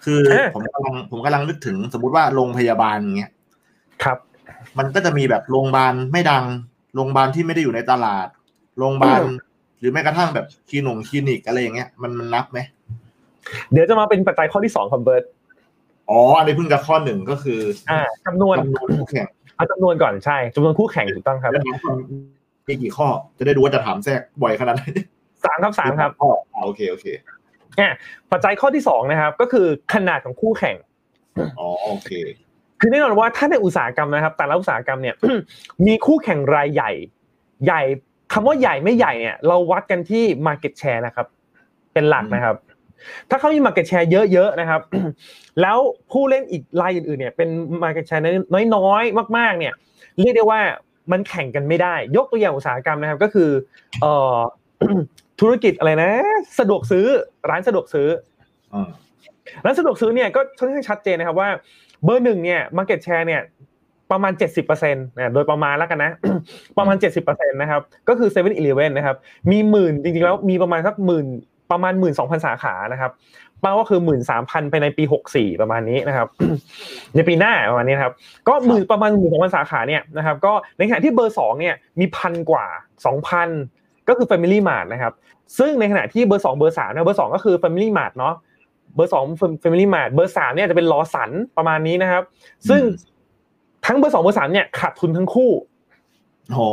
[0.04, 0.20] คือ
[0.54, 3.32] ผมกำลังผมกำลังนึกถึงสมมติว่าโรงพยาบาลอย่างเงี้ย
[4.04, 4.18] ครับ
[4.78, 6.44] มันก็จะมีแบบโรงพยาบาลไม่ดัง
[6.94, 8.26] โรงพยาบาลที่ไม่ได้อยู่ในตลาด
[8.78, 9.20] โรงพยาบาล
[9.80, 12.58] หรือแม้กระทั่งแบบคลินิกคลินิกอะไรอย่างเงี้ยมันมันนับไหม
[13.72, 15.24] เดี๋ยวจะมาเป็นปัจจัยข้อที่สองครับเบิร์ต
[16.10, 17.60] อ๋ออันนี้เพิ่งจะข้อหนึ่งก็คือ
[17.90, 21.52] อ่าจำนวนจำนวนคู่แข่งเอาจำนวนก่อนใช่จำนวนคู่แข่งถูกต้องครับ
[22.68, 24.84] มีกี่ข้อจะได้ดูว่าจะถามแทรกบ่อยขนาดไหน
[25.44, 26.30] สามครับสามครับอ๋อ
[26.64, 27.06] โอเคโอเค
[27.76, 27.92] เนี่ย
[28.32, 30.76] ปัจจัยข้อที่สองนะครับ ก็คือขนาดของคู่แข่ง
[31.58, 32.10] อ๋อโอเค
[32.80, 35.16] คือแน่นอนว่าถ้าในอุตสาหกรรมนะครับ แต่ละอุตสาหกรรมเนี่ย
[35.86, 36.90] มีคู่แข่งรายใหญ่
[37.64, 37.82] ใหญ่
[38.32, 41.26] คำว่าใหญ่ไม่ใหญ่เนี่ย เราวัดกันที่ market share นะครับ
[41.92, 42.56] เป็นหลักนะครับ
[43.30, 44.80] ถ้าเขามี market share เยอะๆนะครับ
[45.60, 45.78] แล้ว
[46.10, 47.48] ผู้เล่นอีกรายอื่นๆเนี่ยเป็น
[47.82, 48.22] market share
[48.74, 49.74] น้อยๆมาก ๆ เนี่ย
[50.20, 50.60] เรียกได้ว่า
[51.12, 53.50] มันแข่งกันไม่ได้ ยกตัวอย่างอุตสาหกรรมนะครับ ก็คือ
[54.00, 54.36] เอ่อ
[55.40, 56.10] ธุรกิจอะไรนะ
[56.58, 57.06] สะดวกซื้อ
[57.50, 58.08] ร้านสะดวกซื้อ
[59.64, 61.50] ร้านสะดวกซื้อเนี่ยก็ค่อนข้างชัดเจนนะครับว่า
[62.04, 63.42] เบอร์หนึ่งเนี่ย market share เนี่ย
[64.12, 66.12] ประมาณ 70%นะโดยประมาณแล้วกันนะ
[66.78, 69.16] ประมาณ 70%นะครับ ก็คือ7 e เ e ่ e อนะครับ
[69.50, 71.26] มีหมื่นจริงๆแล้วมีประมาณสักหมื่น
[71.70, 73.12] ประมาณหมื่นสองพันสาขานะครับ
[73.60, 76.28] เป้าก็คือหมื่นสามพันไปในปีหกสี่ประมาณนี้นะครับ
[77.14, 78.12] ในปีหน้าประมาณนี้ครับ
[78.48, 82.66] ก็หมื่นประมาณหมื่นสองพันสาขาเนี่ยนะครับ ก็ในขณะที่เบอร์สองเนี่ยมีพันกว่า
[83.06, 83.48] สองพัน
[84.08, 85.12] ก็คือ Family Mart นะครับ
[85.58, 88.34] ซึ่งในขณะที่เบอร์สองเบอร์สามนะเบอร์สองก็คือ Family Mart เนาะ
[88.94, 89.24] เบอร์สอง
[89.62, 92.22] Family Mart เบอร์สามเนี่ยจะเป็น Lawson ประมาณนี้นะครับ
[92.68, 92.82] ซึ่ง
[93.88, 95.50] ทั้งเบอร์สองเบอร์สามเนี่ยขาดทุนทั้งคู่
[96.56, 96.68] อ๋อ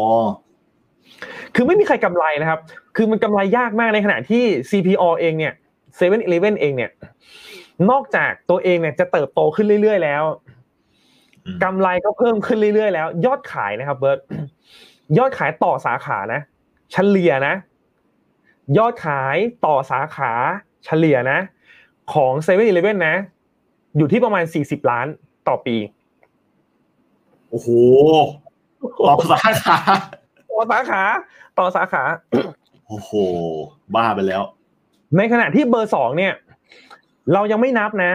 [1.56, 2.60] คือไม่มีใครกำไรนะครับ
[2.95, 5.54] คือมันกำไรยากมากในขณะที่ CPO เองเนี่ย
[5.95, 6.91] เซเว่นอีเลฟเว่นเองเนี่ย
[7.89, 10.23] นอกจากตัวเองเนี่ยจะเติบโตขึ้นเรื่อยๆแล้ว
[11.63, 14.19] กำไรก็เพิ่มขึ้นเรื่อยๆแล้ว ยอดขายนะครับเบิร์ต
[15.17, 16.41] ยอดขายต่อสาขานะ
[16.91, 17.56] เฉลี่ยนะ
[18.78, 20.32] ยอดขายต่อสาขา
[20.86, 21.39] เฉลี่ยนะ
[22.13, 23.15] ของเซเว่นอีเลฟเว่นนะ
[23.97, 25.08] อยู่ที่ประมาณสี่สิบล้าน
[25.47, 27.72] ต่อปีโอ้โห
[29.08, 29.78] ต่อสาขา
[30.52, 31.02] ต่อสาขา
[31.58, 32.04] ต่อสาขา
[32.88, 33.12] โอ้โห
[33.96, 34.44] บ้าไปแล้ว
[35.18, 36.34] ในขณะที่เบอร์สองเนี่ย
[37.34, 38.12] เรายังไม่นับนะ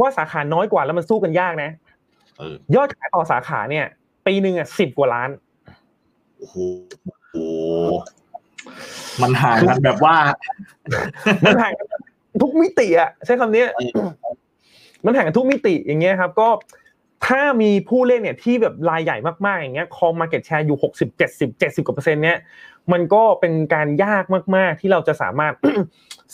[0.00, 1.70] ว่าสาขาน้อยกว่าแล้วมันสู้กันยากนะ
[2.74, 3.86] ยอดขายต่อสาขาเนี่ย
[4.26, 5.30] ปีหนึ่งอะสิบกว่าล้าน
[6.38, 6.56] โอ้โห
[9.22, 10.16] มันห่างกันแบบว่า
[11.44, 11.86] มันห่างกัน
[12.42, 13.64] ทุกมิติอะใช้คำนี้
[15.04, 16.48] มันห่างกันทุกมิติอย่างเงี้ยครับ ก็
[17.26, 22.38] ถ้ามีผู้เล่นเนี่ยที่แบบรายใหญ่มากๆอย่างเงี้ยคอมมาเก็ตแชร์อยู่หกสิบเจ็ดสิบเจ็ดสิบกว่าเปอร์เซ็นต์เนี้ย
[22.92, 24.24] มันก็เป็นการยาก
[24.56, 25.52] มากๆ ที่เราจะสามารถ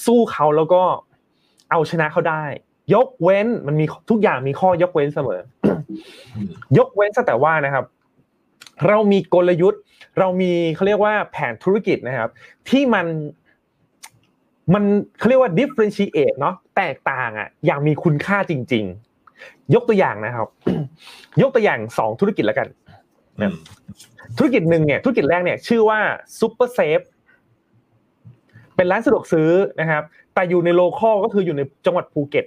[0.04, 0.82] สู้เขาแล้วก็
[1.70, 2.44] เอาชนะเขาได้
[2.94, 5.40] ยกเว้นมันมีทุกอย่างมีข้อยกเว้นเสมอ
[6.78, 7.84] ยกเว้นแต่ว่านะครับ
[8.88, 9.82] เรามีกลยุทธ์
[10.18, 12.30] เรามีเขาเรียกว่าแผนธุรกิจนะครับ
[12.68, 13.06] ที่มัน
[14.74, 14.84] มัน
[15.18, 19.09] เขาเรียกว่า differentiate เนาะแตกต่างอะอย่างมีคุณค่าจริง ๆ
[19.74, 20.48] ยกตัวอย่างนะครับ
[21.42, 22.68] ยกตัวอย่างสองธุรกิจแล้วกัน
[24.38, 26.00] ธุรกิจหนึ่งเนี่ยธุรกิจแรกเนี่ย ชื่อว่า
[26.38, 27.00] Super Cheap
[28.76, 29.50] เป็นร้านสะดวกซื้อ
[29.81, 30.03] นะครับ
[30.35, 32.44] แต่อยู่ใน local ก็คืออยู่ในจังหวัดภูเก็ต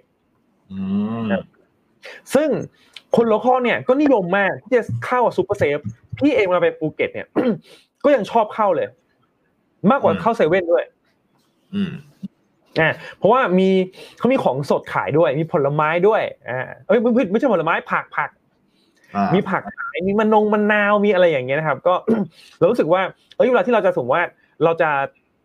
[2.34, 2.50] ซึ่ง
[3.16, 5.78] คน local เนี่ยก็นิยมมากที่จะเข้า Super Cheap
[6.18, 7.28] พี่เองมาไปภูเก็ต เนี่ย
[8.04, 8.88] ก็ยังชอบเข้าเลย
[9.92, 10.86] มากกว่าเข้าเซเว่นด้วย
[12.80, 13.70] อ่าเพราะว่ามี
[14.18, 18.30] เขามีของสดขายด้วย มีผลไม้ด้วยอ่าเอ้ยไม่ไม่ใช่ผลไม้ผักผัก
[19.34, 21.94] มีผักขายมีมันนงมันนาวมีอะไรอย่างเงี้ยนะครับ ก็
[22.58, 23.02] เรารู้สึกว่า
[23.36, 24.26] เอ้ยเวลาที่เราจะสมมติว่า
[24.64, 24.90] เราจะ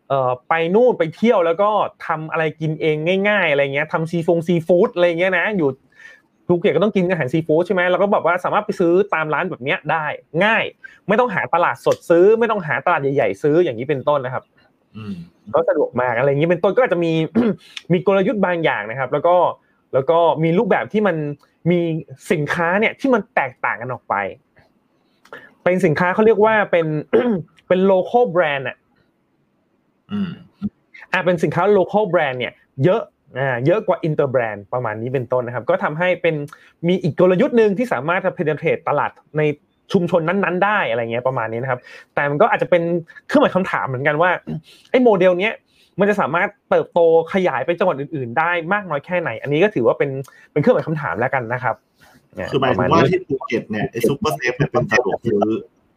[0.09, 1.69] เอ่อไปนู่นไปเที่ยวแล้วก็
[2.05, 2.95] ทำอะไรกินเอง
[3.29, 5.69] ง่าย ๆ อะไรเงี้ยทำซีฟงซีฟู้ดอะไรเงี้ยนะอยู่
[6.47, 10.05] ภูเก็ตก็ต้องกินอาหารซีฟู้ดใช่ไหมเราก็แบบว่าสามารถไปซื้อตามร้านแบบเนี้ยได้
[10.45, 10.63] ง่าย
[11.07, 14.43] ไม่ต้องหาตลาดสดซื้อ ไม่ต้องหาตลาดใหญ่ๆซื้ออย่างนี้เป็นต้นนะครับ
[15.53, 17.11] ก็สะดวกมากอะไรอย่างนี้เป็นต้นก็อาจจะมี
[17.93, 19.35] มีกลยุทธ์บางอย่างนะครับ แล้วก็
[19.93, 21.15] แล้วก็มีรูปแบบที่มัน
[21.71, 21.79] มี
[22.31, 24.15] สินค้าเนี่ยที่มันแตกต่างกันออกไป
[25.63, 26.87] เป็นสินค้าเขาเรียกว่าเป็น
[27.67, 28.77] เป็น local brand อะ
[31.13, 33.01] อ่าเป็นสินค้า local brand เนี่ยเยอะ
[33.39, 36.35] อ่าเยอะกว่า inter brand ประมาณนี้เป็นต้นนะครับ ก็ทำให้เป็น
[36.87, 39.41] มีอีกกลยุทธ์หนึ่งที่สามารถจะ penetrate ตลาดใน
[39.93, 41.79] ชุมชนนั้นๆ ได้อะไรเงี้ยประมาณนี้นะครับ
[42.15, 42.83] แต่มันก็อาจจะเป็น
[43.27, 44.31] เครื่องหมายคำถามเหมือนกันว่า
[44.91, 45.53] ไอ้โมเดลเนี้ย
[45.99, 46.99] มันจะสามารถเติบโต
[47.33, 50.09] ขยายไปจังหวัดอื่น ๆ ได้มากน้อยแค่ไหน อันนี้ก็ถือว่าเป็น
[50.51, 51.75] เป็นเครื่องหมายคำถามแล้วกันนะครับ
[52.51, 55.43] คือหมายถึงว่าที่ภูเก็ตเนี่ยไอ้ Super Cheap เนี่ยเป็นสะดวกซื้อ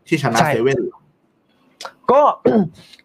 [0.08, 0.78] ที่ชนะเซเว่น
[2.12, 2.22] ก็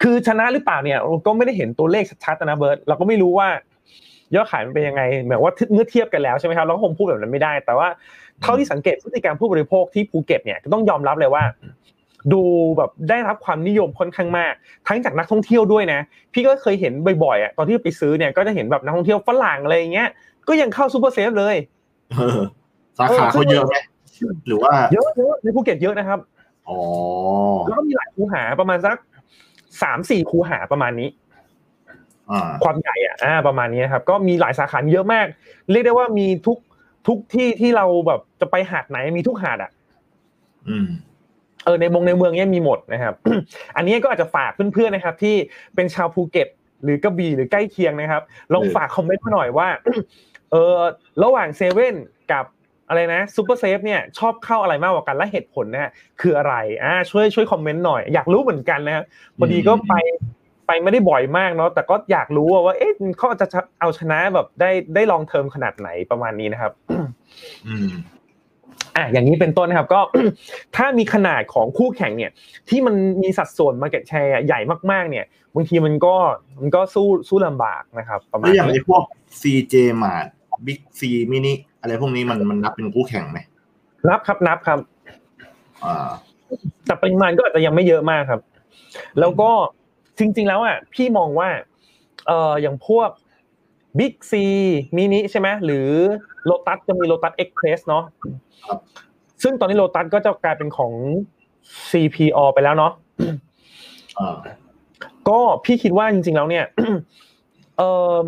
[0.03, 3.47] คือชนะหรือเปล่าเนี่ยก็ไม่ได้เห็นตัวเลขชัดๆนะเบิร์ตเราก็ไม่รู้ว่า
[4.35, 7.87] ยอดขายมันเป็นยังไงแบบว่าเมื่อเทียบกันแล้วใช่ไหมครับเราก็คงพูดแบบนั้นไม่ได้ แต่ว่า
[8.41, 11.43] เท่าที่สังเกตพฤติกรรมผู้บริโภคที่ภูเก็ตเนี่ยก็ต้องยอมรับเลยว่า
[12.33, 12.41] ดู
[12.77, 14.53] แบบได้รับความนิยมค่อนข้างมาก
[14.87, 15.99] ทั้งจากนักท่องเที่ยวด้วยนะ
[16.33, 20.09] พี่ก็เคยเห็นบ่อยๆอะตอนที่ไปซื้อเนี่ยก็จะเห็นแบบนักท่องเที่ยวฝรั่งอะไรอย่างเงี้ย
[20.47, 21.55] ก็ยังเข้า Super Cheap เลย
[22.97, 23.75] สาขาเขาเยอะไหม
[24.47, 26.19] หรือว่าเยอะเยอะในภูเก็ตเยอะนะครับ
[26.69, 26.79] อ๋อ
[27.67, 28.97] แล้วก็มีหลายคูหาประมาณสัก
[29.81, 31.09] สามสี่คูหาประมาณนี้
[32.31, 35.25] อ่าความใหญ่อะอ่าประมาณนี้นะครับ ก็มีหลายสาขาเยอะมาก
[35.71, 36.57] เรียกได้ว่ามีทุก
[37.07, 39.71] ทุกที่ที่เราแบบจะไปหาดไหนมีทุกหาดอะ
[40.69, 40.87] อืม
[41.65, 43.13] เออในมงในเมืองเนี้ยมีหมดนะครับ
[43.75, 45.35] อันนี้ก็อาจจะฝากเพื่อนๆนะครับ ที่
[45.75, 46.47] เป็นชาวภูเก็ต
[46.83, 49.67] หรือกระบี่หรือใกล้เคียงนะครับ ลองฝากคอมเมนต์มาหน่อยว่า
[50.51, 50.77] เออ
[51.23, 51.95] ระหว่างเซเว่น
[52.31, 52.45] กับ
[52.89, 55.91] อะไรนะ Super Cheap เนี่ยชอบเข้าอะไรมากกว่ากันและเหตุผลนะ
[56.21, 59.05] คืออะไรอ่าช่วยช่วยคอมเมนต์หน่อยอยากรู้เหมือนกันนะครับ
[59.39, 59.93] พอดีก็ไป
[60.67, 63.47] ไปไม่ได้บ่อยมากเนาะแต่ก็อยากรู้ว่า เอ๊ะเขาจะ
[63.79, 66.71] เอาชนะแบบได้ได้ long term ขนาดไหนประมาณนี้นะครับ
[67.67, 67.89] อืม
[68.95, 70.01] อะอย่างนี้เป็นต้นนะครับ ก็
[70.75, 72.31] ถ้ามีขนาดของคู่แข่งเนี่ย
[72.69, 74.59] ที่มันมีสัดส่วน market share ใหญ่
[74.91, 75.25] มากๆ เนี่ย
[75.55, 76.15] บางทีมันก็
[76.59, 79.03] มันก็สู้สู้ลำบากนะครับ ประมาแล้ณวอย่างนี้ไอ้พวก
[79.41, 80.27] CJ Mart
[80.65, 81.01] Big C
[81.31, 83.39] Mini อะไรพวกนี้มันมันนับเป็นคู่แข่งไหม
[84.07, 84.79] นับครับนับครับ
[85.85, 86.09] อ่า
[86.85, 88.41] แต่ปริมาณก็อาจจะยังไม่เยอะมากครับ
[89.19, 89.51] แล้วก็
[90.19, 91.49] จริง ๆ แล้วอะพี่มองว่า
[92.27, 93.09] เอ่ออย่างพวก
[93.99, 94.33] Big C
[94.97, 95.89] มินิใช่ไหมหรือ
[96.49, 98.03] Lotus จะมี Lotus Express เนาะ
[98.65, 98.79] ครับ
[99.43, 100.93] ซึ่งตอนนี้ Lotus ก็จะกลายเป็นของ
[101.91, 102.91] CPO ไปแล้วเนาะ
[104.19, 104.35] อ่า
[105.29, 106.65] ก็พี่คิดว่าจริง ๆ แล้วเนี่ย
[107.77, 107.89] เอ่
[108.25, 108.27] อ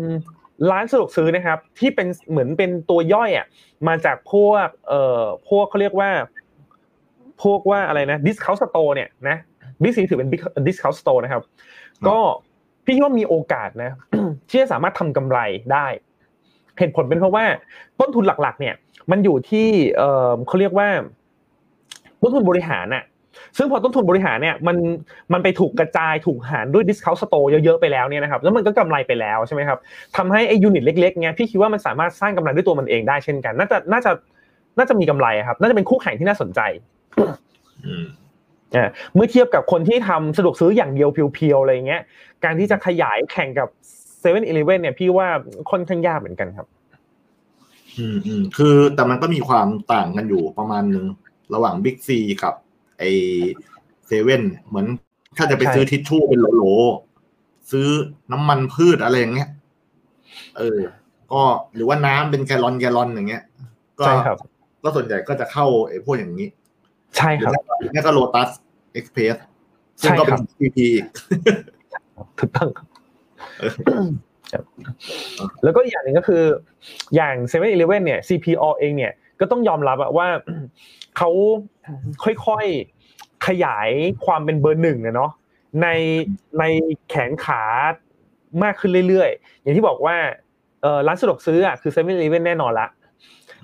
[0.70, 3.46] ร้านสะดวกซื้อนะครับ ที่เป็นเหมือนเป็นตัวย่อยอะ
[3.88, 6.10] มาจากพวกเอ่อพวกเขาเรียกว่า
[7.42, 9.36] พวกว่าอะไรนะ discount store เนี่ยนะ
[9.82, 11.42] บิ๊กซีถือเป็น big discount store นะครับ
[12.08, 12.18] ก็
[12.84, 13.92] พี่คิดว่ามีโอกาสนะ
[14.50, 15.38] ที่จะสามารถทำกำไร
[15.72, 15.86] ได้
[16.78, 17.44] เหตุผลเป็นเพราะว่า
[18.00, 18.74] ต้นทุนหลัก ๆ เนี่ย
[19.10, 20.88] มันอยู่ที่เออเขาเรียกว่า
[22.22, 23.04] ต้นทุนบริหารน่ะ
[23.56, 24.76] ซึ่งพอต้นทุนบริหารเนี่ยมัน
[25.32, 29.78] มันไปถูกกระจายถูกหารด้วย discount store เยอะๆไปแล้วเนี่ยนะครับแล้วมันก็กำไรไปแล้วใช่ไหมครับ
[30.16, 34.10] ทำให้ไอ้ยูนิตเล็กๆเนี่ยพี่คิดว่ามันสามารถสร้างกำไรด้วยตัวมันเองได้เช่นกัน น่าจะน่าจะ
[34.78, 36.60] น่าจะมีกำไรครับ น่าจะเป็นคู่แข่งที่น่าสนใจ
[39.14, 42.02] เมื่อเทียบกับคนที่ทำสะดวกซื้ออย่างเดียว pure ๆอะไรเงี้ย
[42.44, 43.68] การที่จะขยายแข่งกับ
[44.20, 45.28] เซเว่นอีเลฟเว่นเนี่ยพี่ว่า
[45.70, 46.66] ค่อนข้างยากเหมือนกันครับ
[47.98, 51.06] อืมอืมคือแต่มันก็มีความต่างกันอยู่ประมาณหนึ่ง
[51.54, 52.08] ระหว่าง Big C
[52.42, 52.54] กับ
[52.98, 53.04] ไอ
[54.06, 54.86] เซเว่นเหมือน
[55.36, 57.88] ถ้าจะไปใช่ซื้อทิชชู่เป็นโหลๆซื้อ
[58.32, 59.48] น้ำมันพืชอะไรอย่างเงี้ย
[60.58, 60.80] เออ
[61.32, 61.42] ก็
[61.74, 63.42] หรือว่าน้ำเป็นแกลลอนแกลลอนอย่างเงี้ย
[64.00, 64.38] ก็ใช่ครับ
[64.82, 66.48] ก็ส่วนใหญ่ก็จะเข้าไอ้พวกอย่างนี้
[67.16, 68.50] ใช่หรืคอรับไม่ก็นี่ก็โลตัส
[68.92, 69.36] Express
[70.00, 71.04] ซึ่งใช่ก็คเป็รันบ CP อีก
[72.38, 72.86] ถูกต้องครับ
[73.58, 73.64] เอ
[74.04, 74.06] อ
[74.52, 74.64] ครับ
[75.64, 76.42] แล้วก็อีกอย่างหนึ่งก็คือ
[77.14, 80.28] อย่างเซเว่นอีเลฟเว่นเนี่ย CPO เองเนี่ยก็ต้องยอมรับอะว่า
[81.16, 81.30] เขา
[82.24, 83.90] ค่อยๆขยาย
[84.24, 85.30] ความเป็นเบอร์หนึ่งอะเนาะ
[85.82, 85.88] ใน
[86.58, 86.64] ใน
[87.08, 87.62] แขนขา
[88.62, 90.16] มากขึ้นเรื่อยๆ อย่างที่บอกว่า
[90.82, 92.88] เออร้านสะดวกซื้ออะคือเซเว่นอีเลฟเว่นแน่นอนละ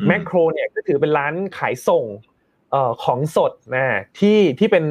[0.00, 2.35] อืมแมคโครเนี่ยก็ถือเป็นร้านขายส่งเอ่อ
[3.04, 3.84] ของสดนะ
[4.18, 4.84] ที่ที่เป็น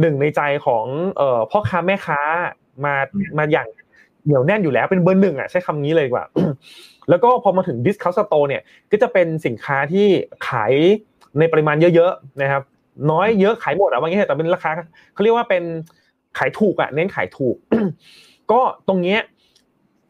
[0.00, 0.84] หนึ่งในใจของ
[1.16, 2.20] เอ่อพ่อค้าแม่ค้า
[2.84, 2.94] มา
[3.38, 3.68] มาอย่าง
[4.24, 6.26] เหนียวแน่นอยู่แล้วเป็นเบอร์หนึ่งอะใช้คำนี้เลยดีกว่า
[7.10, 10.06] แล้วก็พอมาถึง discount store เนี่ยก็จะเป็นสินค้าที่
[10.48, 10.72] ขาย
[11.38, 12.62] ในปริมาณเยอะๆนะครับ
[13.10, 14.70] น้อยเยอะขายหมดอะว่างี้เถอะแต่เป็นราคา
[15.14, 15.62] เขาเรียกว่าเป็น
[16.38, 17.56] ขายถูกอะเน้นขายถูก
[18.52, 19.20] ก็ตรงเนี้ย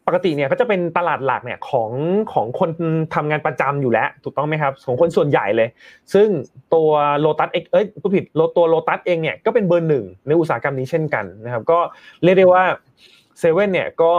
[0.06, 1.90] ปกติเนี่ยก็จะเป็นตลาดหลักเนี่ยของ
[2.32, 2.70] ของคน
[3.14, 5.68] ทำงานประจำอยู่แล้ว ถูกต้องไหมครับของคนส่วนใหญ่เลย
[6.14, 6.28] ซึ่ง
[6.74, 11.78] ตัวโลตัสเเอ้ยผู้ผิดโลตัวโลตัสเองเนี่ยก็เป็นเบอร์หนึ่งในอุตสาหกรรมนี้เช่นกันนะครับก็
[12.22, 12.64] เรียกได้ว่า
[13.38, 14.12] เซเว่นเนี่ยก็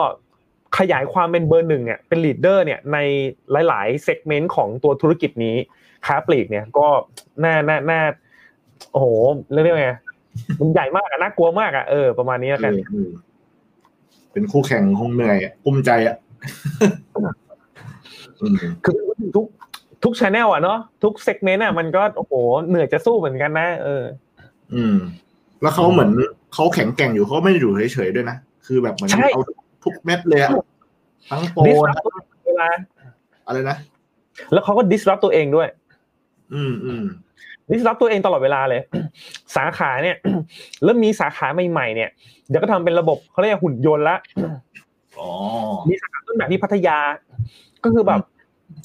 [0.78, 2.98] ขยายความเป็นเบอร์หนึ่งเนี่ยเป็น leader เนี่ยใน
[3.68, 5.56] หลายๆ segment ของตัวธุรกิจนี้
[6.06, 6.88] ค้าปลีกเนี่ยก็
[7.44, 8.02] น่าน่าน่า
[8.92, 9.06] โอ้โห
[9.52, 9.90] เรียกได้ไง
[10.60, 12.74] มันใหญ่มากอะน่ากลัวมากอะเออประมาณนี้แล้วกัน
[14.34, 16.16] เออเออเป็นคู่แข่งคงเหนื่อยอะกุ้มใจอะ
[18.42, 18.98] อืมคือ
[19.36, 19.46] ทุก
[20.04, 22.34] ทุก channel อะเนาะทุก segment อะมันก็โอ้โห
[22.68, 24.04] เหนื่อยจะสู้เหมือนกันนะเออ
[24.74, 24.96] อืม
[25.62, 26.12] แล้วเขาเหมือน
[26.54, 29.42] เขาแข็งแกร่งอยู่เขาไม่ได้อยู่เฉยๆด้วยนะคือแบบเหมือนใช่เอา
[29.84, 30.52] ทุกเม็ดเลยอะ
[31.30, 32.68] ทั้งโปรดิสนะรับเวลา
[33.48, 33.78] อะไรนะ
[34.52, 35.68] แล้วเขาก็ disrupt ตัวเองด้วย
[36.54, 37.04] อืมอืม
[37.70, 38.82] ดิสรับตัวเองตลอดเวลาเลย
[39.56, 40.18] สาขาเนี่ย
[40.84, 42.10] แล้วมีสาขาใหม่ๆเนี่ย
[42.50, 44.16] เดี๋ยวก็ทำเป็นระบบเขาเรียกหุ่นยนต์ละ
[45.20, 45.30] อ๋อ
[45.90, 46.98] มีสาขาต้นแบบที่พัทยา
[47.84, 48.20] ก็คือแบบ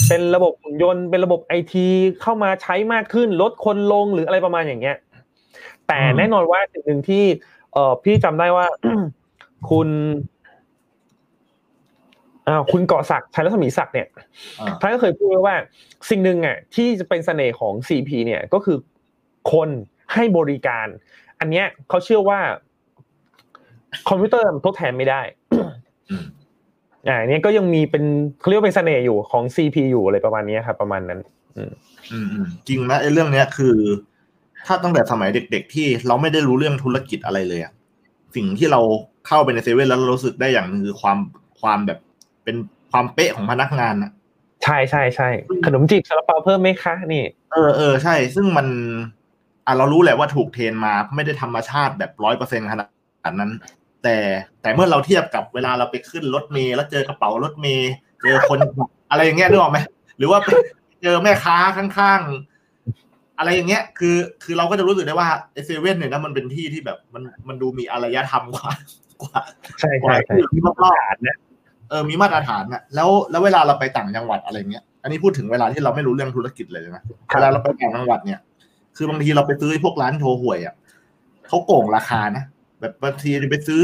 [0.08, 1.86] เป็นระบบหุ่นยนต์เป็นระบบไอที
[2.22, 4.96] เข้ามาใช้มากขึ้นลดคนลงหรืออะไรประมาณอย่างเงี้ย
[5.88, 7.24] แต่แน่นอนว่าสิ่งหนึ่งที่
[7.72, 8.66] เออพี่จำได้ว่า
[9.70, 9.88] คุณ
[12.48, 14.06] อ้าวคุณเกาะศักดิ์ชัยรัศมีศักดิ์เนี่ย
[14.60, 15.56] อ่าท่านก็เคยพูดไว้ว่า
[16.10, 18.76] สิ่งหนึ่งอะที่จะเป็นเสน่ห์ของ CP เนี่ยก็คือ
[19.52, 19.68] คน
[20.14, 20.86] ให้บริการ
[21.40, 22.40] อันเนี้ยเขาเชื่อว่า
[24.08, 25.20] คอมพิวเตอร์มันทดแทนไม่ได้
[26.10, 26.24] อืม
[27.08, 28.04] อ่าอันเนี้ยก็ยังมีเป็น
[28.40, 31.20] เขาเรียกว่าเป็นเสน่ห์อยู่ของ CP อยู่อะไรประมาณเนี้ยครับประมาณนั้น
[31.56, 31.72] อืม
[32.12, 33.76] อืมจริงนะไอ้เรื่องเนี้ยคือ
[34.66, 37.72] ถ้าตั้งแต่สมัยเด็ก ๆ ที่เราไม่ได้รู้เรื่องธุรกิจอะไรเลยอะ
[38.36, 38.80] สิ่งที่เรา
[39.26, 41.18] เข้าไปในเซเว่นแล้วเรารู้สึกได้อย่างหนึงคือความ
[41.60, 41.98] ความแบบ
[42.48, 44.10] เป็นความเป๊ะของพนักงานอะ
[44.64, 45.28] ใช่ใช่ใช่
[45.66, 48.66] ขนมจีบซาลาเปาเพิ่มไหมคะนี่ เออเออใช่ ซึ่งมัน
[49.66, 52.84] อะเรารู้แหละว่าถูก train มาไม่ได้ธรรมชาติแบบร้อยเปอร์เซ็นต์ขนา
[53.30, 53.52] ดนั้น
[54.02, 54.16] แต่
[54.62, 57.90] แต่เมื่อเราเทียบกับเวลาเราไปขึ้นรถเมล์แล้วเจอกระเป๋ารถเมล์
[58.22, 58.58] เจอคน
[59.10, 59.78] อะไรอย่างเงี้ยนึกออกไหม
[60.18, 60.48] หรือว่าไป
[61.02, 68.70] เจอแม่ค้าข้างๆ อะไรอย่างเงี้ย คือ คือเราก็จะรู้สึกได้ว่าไอเซเว่นเนี่ยนะมันเป็นที่ที่แบบมันมันดูมีอารยธรรมกว่า
[69.22, 69.40] กว่า
[69.80, 71.36] ใช่กว่าใช่ใช่ที่รอบๆฐานนะ
[71.88, 78.40] เออมีมาตรฐานอะแล้วแล้วเวลาเราไปต่างจังหวัดอะไรเงี้ยอันนี้พูดถึงเวลาที่เราไม่รู้เรื่องธุรกิจเลยนะเวลาเราไปต่างจังหวัดเนี่ย
[78.96, 80.74] คือบางทีเราไปซื้อพวกร้านโชว์หวยอะ
[81.48, 82.44] เขาโกงราคานะ
[82.80, 83.82] แบบบางทีไปซื้อ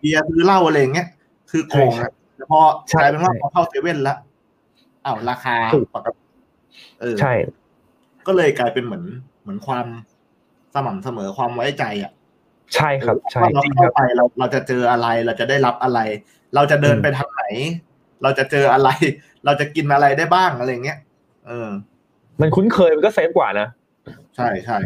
[0.00, 1.08] เบียร์ซื้อเหล้าอะไรอย่างเงี้ย
[1.50, 2.60] คือโกงนะแต่พอ
[3.00, 4.18] กลายเป็นว่าพอเข้าเซเว่นแล้ว
[5.04, 5.56] อ้าวราคา
[5.94, 6.20] ปกติ
[7.00, 7.32] เออใช่
[8.26, 9.04] ก็เลยกลายเป็นเหมือน
[9.42, 9.86] เหมือนความ
[10.74, 12.12] สม่ำเสมอความไว้ใจอะ
[12.74, 15.98] ใช่ครับ ใช่ว่าเราจริงคเข้ารับไปเราเราจะเจออะไรเราจะได้รับอะไร
[16.54, 17.35] เราจะเดินอืมไปทางไหน
[18.22, 18.88] เราจะเจออะไร
[19.44, 20.98] เราจะกินอะไรได้บ้างอะไรเงี้ย
[21.46, 21.70] เออ
[22.40, 23.68] มันคุ้นเคยมันก็ safe กว่านะ
[24.36, 24.78] ใช่ใช่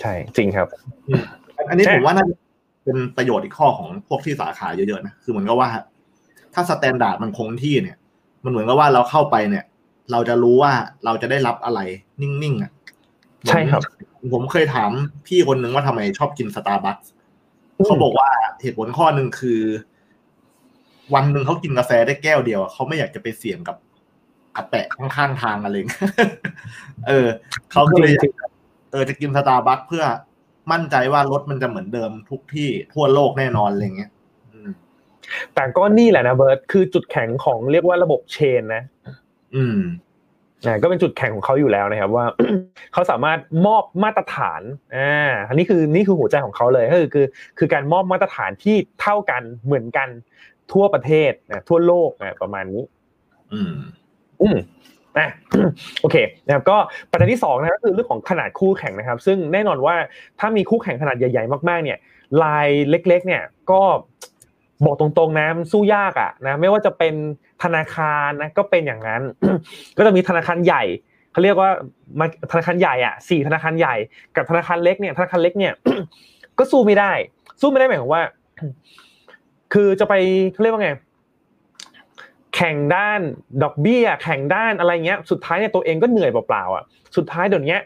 [0.00, 0.68] ใช่จริงครับ
[1.68, 2.34] อันนี้ใช่ผมว่าน่าจะ
[2.84, 5.68] เป็นประโยชน์อีกข้อของพวกที่สาขาเยอะๆนะคือเหมือนกับว่า
[6.54, 7.96] ถ้า standard มันคงที่เนี่ย
[8.44, 9.64] มันเหมือนกับว่าเราเข้าไปเนี่ย
[10.12, 10.72] เราจะรู้ว่า
[11.04, 11.80] เราจะได้รับอะไร
[12.20, 12.70] นิ่งๆอะ
[13.48, 13.82] ใช่ครับ
[14.14, 14.90] ผมผมเคยถาม
[15.26, 16.96] พี่คนหนึ่งว่าทำไมชอบกินสตาร์บัค
[17.86, 18.30] เขาบอกว่า
[18.62, 19.60] เหตุผลข้อหนึ่งคือ
[21.14, 23.76] วันหนึ่งเขากินกาแฟได้แก้วเดียวอะเขาไม่อยากจะไปเสี่ยงกับ
[24.56, 26.08] กับแปะข้างๆทางอะไรอย่างเงี้ย
[27.08, 27.28] เออ
[27.72, 28.30] เขาก็เลยอยาก
[28.92, 30.04] เออจะกินสตาร์บัคเพื่อ
[30.72, 34.10] มั่นใจว่ารสมันจะเหมือนเดิมทุกที่ทั่วโลกแน่นอนอะไรเงี้ย
[34.52, 34.68] อืม
[35.54, 38.82] แต่ก็นี่แหละนะเบิร์ตคือจุดแข็งของเรียกว่าระบบเชนนะ
[39.56, 39.78] อืม
[40.66, 42.24] อ่าก็เป็นจุดแข็งของเขาอยู่แล้วนะครับ ว่า
[42.92, 44.62] เขาสามารถมอบมาตรฐาน
[44.96, 47.26] อ่าอันนี้คือนี่คือหัวใจของเขาเลยก็คือคือ
[47.58, 50.08] คือการมอบมาตรฐานที่เท่ากันเหมือนกัน
[50.72, 52.82] ทั่วประเทศนะทั่วโลกนะประมาณนี้
[53.52, 53.74] อืม
[54.42, 54.58] อืม
[55.18, 55.28] อะ
[56.00, 56.76] โอเคนะครับก็
[57.10, 59.96] ปัจจัยที่สองนะครับก็คือเรื่องของขนาดคู่แข่งนะครับ ซึ่งแน่นอนว่า
[60.40, 61.98] ถ้ามีคู่แข่งขนาดใหญ่ๆมากๆ เนี่ย
[62.42, 63.80] ลายเล็ก ๆ เนี่ยก็
[64.84, 67.14] บอกตรงๆนะมันสู้ยากอะนะไม่ว่าจะเป็น
[67.62, 69.22] ธนาคารนะก็เป็นอย่างนั้น
[69.96, 70.82] ก็จะมีธนาคารใหญ่
[71.32, 71.70] เขาเรียกว่า
[72.20, 73.94] มันธนาคารใหญ่อะสี่ธนาคารใหญ่
[74.36, 75.72] กับธนาคารเล็กเนี่ยธนาคารเล็กเนี่ย
[76.58, 77.12] ก็สู้ไม่ได้
[77.60, 78.22] สู้ไม่ได้หมายความว่า
[79.72, 80.14] คือจะไป
[80.52, 80.90] เขาเรียกว่าไง
[82.56, 83.20] แข่งด้าน
[83.62, 86.84] ดอกเบี้ย แข่งด้านอะไรเงี้ย สุดท้ายเนี่ยตัวเองก็เหนื่อยเปล่าๆอะ
[87.16, 87.76] สุดท้ายเดี๋ยวนี้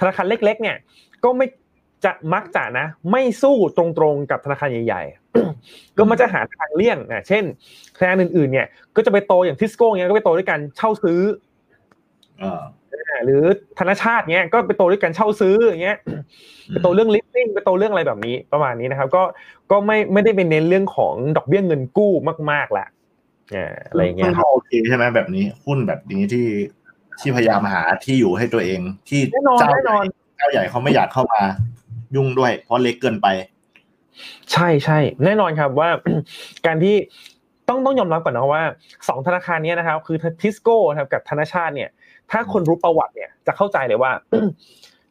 [0.00, 0.76] ธนาคารเล็ก ๆ เนี่ย
[1.24, 1.46] ก็ไม่
[2.04, 7.44] จะมักจะนะ ไม่สู้ตรงๆกับธนาคารใหญ่ๆ ก็มันจะหาทางเลี่ยงอะเช่น
[7.96, 11.20] ธนาคารอื่นๆ เนี่ย ก็จะไปโตอย่างทิสโก้เงี้ยก็ไปโตด้วยการเช่าซื้อ
[12.40, 12.62] เอออ่า
[13.24, 13.42] หรือ
[13.78, 15.96] ธนาชาติเงี้ยก็ไปโตด้วยการเช่าซื้ออย่างเงี้ย
[16.70, 19.22] ไปโตเรื่องลิสติ้งไปโตเรื่องอะไรแบบนี้ประมาณนี้นะครับ ก็
[19.70, 22.12] ก็ไม่ไม่ได้เป็นเน้นเรื่องของดอกเบี้ยเงินกู้
[22.50, 22.86] มากๆละ
[23.54, 26.46] อ่าอะไรอย่างเงี้ยมันครับก็โอเคใช่ไหมแบบนี้หุ้นแบบนี้ที่
[27.20, 30.04] ที่พยายามหาที่อยู่ให้ตัวเองที่แน่นอนเจ้าแน่นอน
[30.36, 31.42] เจ้าใหญ่เขาไม่อยากเข้ามา
[32.16, 33.26] ยุ่งด้วย เพราะเล็กเกินไป
[34.52, 35.90] ใช่ใช่แน่นอนครับว่า
[36.66, 36.94] การที่
[37.68, 38.64] ต้องต้องยอมรับก่อนนะว่า
[39.08, 41.90] สองธนาคารเนี้ยนะครับ คือทิสโก้ครับกับธนาชาติเนี่ย
[42.30, 44.12] ถ้าคนรู้ประวัติเนี่ยจะเข้าใจเลยว่า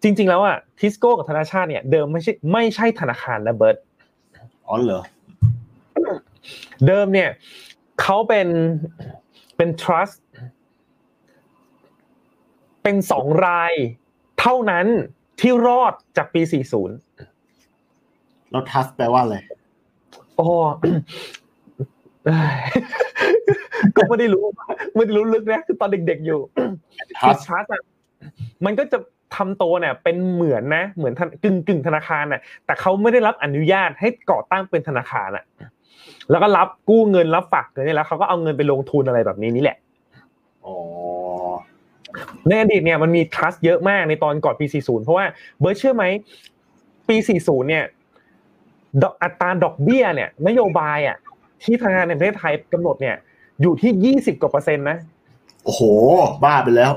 [0.03, 3.77] จริง ๆ แล้วอะทิสโก้กับธนาชาติเนี่ยเดิมไม่ใช่ไม่ใช่ธนาคารนะเบิร์ต
[4.67, 5.01] อ๋อเหรอ
[6.87, 7.29] เดิมเนี่ย
[8.01, 8.47] เขาเป็น
[9.57, 10.17] เป็น trust
[12.83, 13.73] เป็นสองราย
[14.39, 14.85] เท่านั้น
[15.39, 16.41] ที่รอดจากปี
[17.23, 19.37] 40 แล้วทัสแปลว่าอะไร
[20.35, 20.45] โอ้
[20.79, 20.93] เอ้ย
[23.95, 24.45] ก็ไม่ได้รู้
[24.95, 26.39] ไม่ได้รู้ลึกนะคือตอนเด็ก ๆอยู่
[27.21, 27.81] ทัคือสทรัสอะ
[28.65, 28.97] มันก็จะ
[29.35, 35.45] ทำตัวเนี่ยเป็นเหมือนนะ เหมือนธนกึ่งกึ่งธนาคารน่ะแต่เขาไม่ได้รับอนุญาตให้ก่อตั้งเป็นธนาคารอะ
[36.31, 39.77] แล้วก็รับกู้เงินรับฝากเงินเนี่ยแล้วเขาก็เอาเงินไปลงทุนอะไรแบบนี้นี่แหละ
[40.65, 40.77] อ๋อ
[42.47, 45.25] ในอดีตเนี่ยมันมี trust เยอะมากในตอนก่อนปี 40 เพราะว่า
[45.59, 46.05] เบิร์ดเชื่อไหม
[47.07, 47.83] ปี 40 เนี่ย
[49.03, 51.17] ดอกอัตราดอกเบี้ยเนี่ย นโยบายอะ
[51.63, 53.15] ที่ธนาคารแห่งประเทศไทยกำหนดเนี่ย
[53.61, 54.97] อยู่ที่ยี่สิบกว่าเปอร์เซ็นต์นะ
[55.65, 55.81] โอ้โห
[56.43, 56.91] บ้าไปแล้ว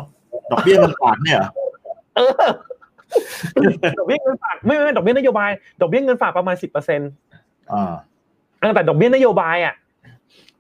[0.51, 1.51] ดอกเบี้ยมันฝากเนี่ยเหรอ
[2.17, 2.49] เออ
[3.99, 5.51] ดอกเบี้ยเงินฝากไม่ไม่ไม่ดอกเบี้ยนโยบาย
[5.81, 7.11] ดอกเบี้ยเงินฝากประมาณสิบเปอร์เซ็นต์
[7.73, 7.95] อ่า
[8.75, 9.75] แต่ดอกเบี้ยนโยบายอะ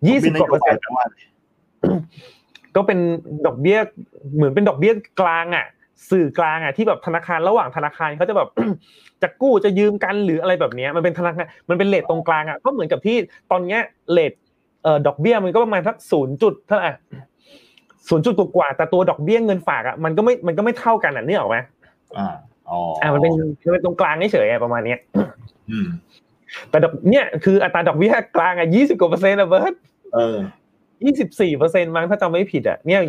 [0.09, 1.16] ยี่สิบกว่าเปอร์เซ็นต์ดกบี้ยนโยบายแปลว่าอะไร
[2.76, 2.98] ก็เป็น
[3.46, 3.78] ดอกเบี้ย
[4.34, 5.66] เหมือนเป็นดอกเบี้ยกลางอะ
[6.11, 8.48] สื่อกลางอะที่แบบธนาคารระหว่างธนาคารเขาจะแบบ
[9.22, 13.16] จะกู้จะยืมกันหรืออะไรแบบเนี้ยมันเป็นธนาคารมันเป็นเลทตรงกลางอะก็เหมือนกับที่
[13.51, 13.80] ตอนเนี้ย
[14.12, 14.32] เลท
[14.82, 16.90] เอ่อดอกเบี้ยมันก็ประมาณสักศูนย์จุดเท่าไหร่
[18.09, 21.57] ศูนย์จุดกว่าๆแต่ตัวดอกเบี้ยเงินฝากอะมันก็ไม่มันก็ไม่เท่ากันอะนี่ออกไหม
[22.18, 22.28] อ่า
[22.70, 23.32] อ๋ออ่ามันเป็น
[23.64, 24.98] มันเป็นตรงกลางเฉยๆอะประมาณเนี้ย
[25.70, 25.86] อืม
[26.70, 29.74] แต่ดอกเนี่ยคืออัตราดอกเบี้ยกลางอะยี่สิบกว่าเปอร์เซ็นต์อะเบิร์ต
[30.14, 30.36] เออ
[31.05, 33.01] ยี่สิบสี่เปอร์เซ็นต์มั้งถ้าจำไม่ผิดอะเนี่ย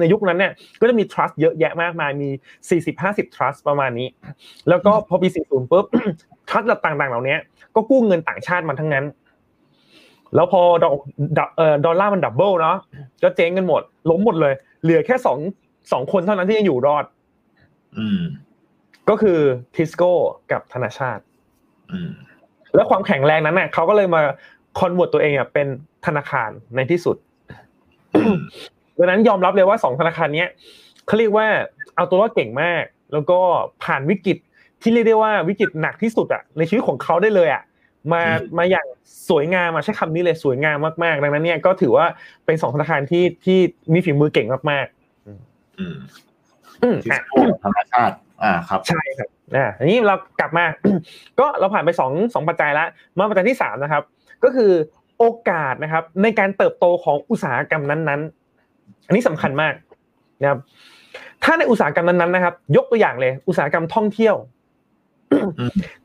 [0.00, 2.28] ในยุคนั้นเนี่ยก็จะมี trust เยอะแยะมากมายมี
[2.70, 4.08] สี่สิบห้าสิบ trust ประมาณนี้
[4.68, 5.84] แล้วก็พอปีสี่ศูนย์ปุ๊บ
[6.48, 7.36] trust ต่างๆ เหล่านี้
[7.74, 9.04] ก็กู้เงินต่างชาติมาทั้งนั้น
[10.34, 10.94] แล้วพอดอก
[11.56, 12.76] เอ่อดอลลาร์มัน double เนาะ
[13.22, 15.38] ก็เจ๊งกันหมด ล้มหมดเลย เหลือแค่สอง
[15.92, 17.04] สองคนเท่านั้นที่ยังอยู่รอด
[17.98, 18.20] อืม
[19.08, 19.38] ก็คือ
[19.74, 20.10] ทิสโก้
[20.52, 21.22] กับธนาชาติ
[21.92, 22.10] อืม
[22.74, 24.20] แล้วความแข็งแรงนั้นเนี่ยเขาก็เลยมา
[24.78, 25.66] convert ตัวเองอะเป็น
[26.06, 27.16] ธนาคารในที่สุด
[28.98, 30.48] ดังนั้นยอมรับเลยว่าสองธนาคารเนี้ย
[31.06, 31.46] เขาเรียกว่า
[31.96, 33.38] เอาตัวรอดเก่งมาก แล้วก็
[33.84, 34.38] ผ่านวิกฤต
[34.82, 37.62] ที่เรียกได้ว่าวิกฤตหนักที่สุดอะในชีวิตของเขาได้เลยอะ
[38.12, 38.22] มา
[38.58, 38.86] มาอย่าง
[39.28, 42.06] สวยงามมาใช้คำนี้เลยสวยงามมากๆดังนั้นเนี่ยก็ถือว่า
[42.46, 43.58] เป็นสองธนาคารที่ที่
[43.92, 44.86] มีฝีมือเก่งมาก
[45.26, 50.64] อืมๆอืมทิอะสโก้ธรรมชาติอ่าครับใช่ครับอ่าอันนี้เรากลับมา
[51.38, 54.02] ก็เราผ่านไปสองสองปัจจัยแล้วมาปัจจัยที่สามนะครับ
[54.44, 54.72] ก็คือ
[55.18, 59.74] โอกาสนะครับ ในการเติบโตของอุตสาหกรรมนั้นๆ อันนี้สำคัญมาก
[60.40, 60.60] นะครับ
[61.44, 64.34] ถ้าในอุตสาหกรรมนั้นๆนะครับ ยกตัวอย่างเลย อุตสาหกรรมท่องเที่ยว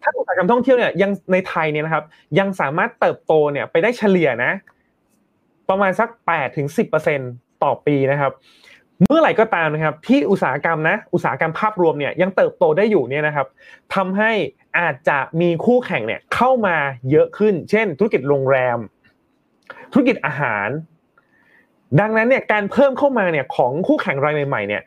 [0.01, 2.03] ถ้าอุตสาหกรรมท่องเที่ยวเนี่ยยังในไทยเนี่ยนะครับ
[2.39, 4.51] ยังสามารถเติบโตเนี่ยไปได้เฉลี่ยนะ
[5.69, 7.19] ประมาณสักแปดถึงสิบเปอร์เซ็น
[7.63, 8.31] ต่อปีนะครับ
[9.09, 13.47] เมื่อไหร่ก็ตามนะครับ ที่อุตสาหกรรมนะ อุตสาหกรรมภาพรวมเนี่ยยังเติบโตได้อยู่เนี่ยนะครับ
[13.95, 14.31] ทำให้
[14.79, 16.77] อาจจะมีคู่แข่งเนี่ยเข้ามา
[17.11, 18.77] เยอะขึ้น เช่น ธุรกิจโรงแรม
[19.93, 20.67] ธุรกิจอาหาร
[21.99, 24.81] ดังนั้นเนี่ยการเพิ่มเข้ามาเนี่ยของคู่แข่งรายใหม่ๆเนี่ย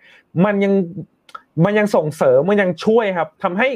[0.45, 0.73] มันยัง
[1.65, 3.69] มันยังส่งเสริมมันยังช่วยครับทำให้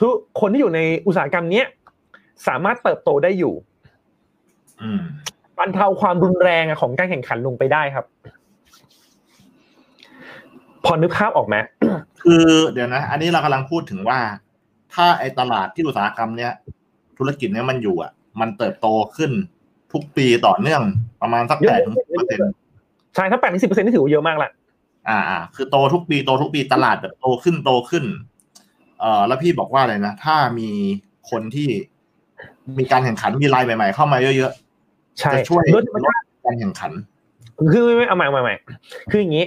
[0.00, 1.66] ทุกคนที่อยู่ในอุตสาหกรรมเนี้ย
[2.46, 3.54] สามารถเติบโตได้อยู่
[4.82, 5.02] อืม
[5.58, 8.04] บรรเทาความรุนแรงอะของการแข่งขันลงไปได้ครับ
[10.84, 11.56] พอนึกภาพออกไหม
[12.22, 14.18] คือเดี๋ยวนะ อันนี้เรากำลังพูดถึงว่า
[14.94, 16.52] ถ้าไอ้ตลาดที่อุตสาหกรรมเนี้ย
[17.18, 18.86] ธุรกิจเนี้ยมันอยู่อะ มันเติบโต
[19.16, 19.32] ขึ้น
[19.92, 20.82] ทุกปีต่อเนื่อง
[21.22, 22.52] ประมาณสักเยแปอะดถึงสิบเปอร์เซ็นต์
[23.14, 24.50] ใช่ถ้าแปดถึงสิบเปอร์เซ็นต์นี่ถือว่าเยอะมากละ
[25.08, 28.04] อ่าอ่าคือโตทุกปีโตทุกปีตลาดแบบโตขึ้นโตขึ้น
[29.00, 30.70] เอ่อแล้วพี่บอกว่าอะไรนะ ถ้ามี
[31.30, 31.68] คนที่
[32.78, 34.52] มีการแข่งขันมีรายใหม่ ๆ เข้ามาเยอะ
[35.18, 36.14] ใช่ๆจะช่วยลดลด
[36.44, 36.92] การแข่งขัน
[37.72, 38.56] คือไม่ไม่เอาใหม่เอาใหม่เอาใหม่
[39.10, 39.46] คืออย่างนี้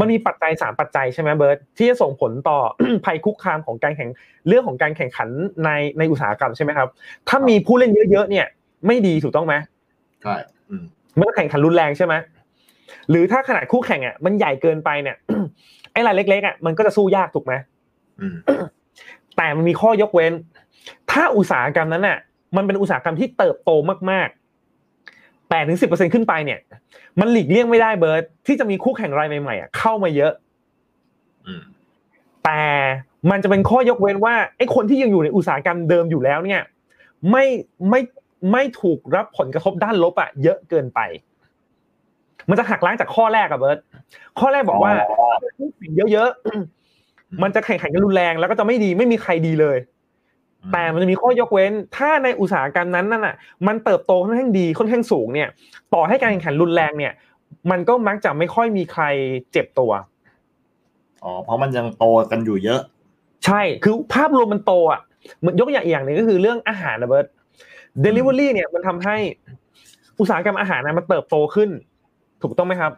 [0.00, 2.58] มันมีปัจจัยสามปัจจัยใช่ไหมเบิร์ตที่จะส่งผลต่อ
[3.04, 4.10] ภัยคุกคามของการแข่ง
[4.48, 5.28] เรื่องของการแข่งขัน
[5.64, 6.88] ในในอุตสาหกรรมใช่ไหมครับ
[7.28, 8.46] ถ้ามีผู้เล่นเยอะๆเนี่ย
[8.86, 9.54] ไม่ดีถูกต้องไหม
[10.22, 10.34] ใช่
[10.70, 10.84] อืม
[11.18, 12.14] มันก็แข่งขันรุนแรงใช่ไหม
[13.10, 15.16] หรือถ้าขนาดคู่แข่งอะมันใหญ่เกินไปเนี่ย
[15.92, 17.54] ไอ้รายเล็กๆอะมันก็จะสู้ยากถูกไหม
[18.20, 18.34] อืม
[19.36, 20.32] แต่มันมีข้อยกเว้น
[21.10, 22.18] ถ้าอุตสาหกรรมนั้นน่ะ
[22.56, 23.70] มันเป็นอุตสาหกรรมที่เติบโต
[24.10, 26.58] มากๆแปดถึงสิบเปอร์เซ็นขึ้นไปเนี่ย
[27.20, 30.32] มันหลีกเลี่ยงไม่ได้เบิร์ดที่จะมีคู่แข่งรายใหม่ๆอะเข้ามาเยอะ
[31.46, 31.62] อืม
[32.44, 32.60] แต่
[33.30, 36.60] มันจะเป็นข้อยกเว้นว่าไอ้คนที่ยังอยู่ในอุตสาหกรรมเดิมอยู่แล้วเนี่ย
[37.30, 37.44] ไม่
[37.90, 38.00] ไม่
[38.52, 41.00] ไม่ถูกรับผลกระทบด้านลบอะเยอะเกินไป
[42.48, 43.78] มันจะหักล้างจากข้อแรกอะเบิร์ต
[44.38, 45.26] ข้อแรกบอกว่าอ๋อ
[46.12, 49.78] เยอะๆมันจะแข่งขันกันรุนแรงแล้วก็จะไม่ดีไม่มีใครดีเลย
[50.72, 53.36] แต่มันจะมีข้อยกเว้น ถ้าในอุตสาหกรรมนั้นนั่นน่ะ
[53.66, 55.48] มันเติบโตค่อนข้างดีค่อนข้างสูงเนี่ย
[55.94, 57.12] ต่อให้การแข่งขันรุนแรงเนี่ย
[57.70, 59.04] มันก็มักจะไม่ค่อยมีใคร
[59.52, 59.92] เจ็บตัว
[61.24, 62.80] อ๋อเพราะมันยังโตกันอยู่เยอะ
[63.44, 65.00] ใช่คือภาพรวมมันโตอะ
[65.38, 67.26] เหมือนยกอย่างอีกอย่างหนึ่งก็คือเรื่องอาหารนะเบิร์ต
[68.02, 69.16] เดลิเวอรี่เนี่ยมันทำให้
[70.20, 71.70] อุตสาหกรรมอาหารนะมันเติบโตขึ้น
[72.42, 72.92] ถูกต้องไหมครับ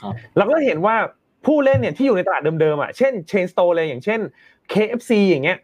[0.00, 0.96] ครับเราก็เห็นว่า
[1.46, 4.20] ผู้เล่นเนี่ยที่อยู่ในตลาดเดิมๆอะเช่น chain store เลยอย่างเช่น
[4.72, 5.58] KFC อย่างเงี้ย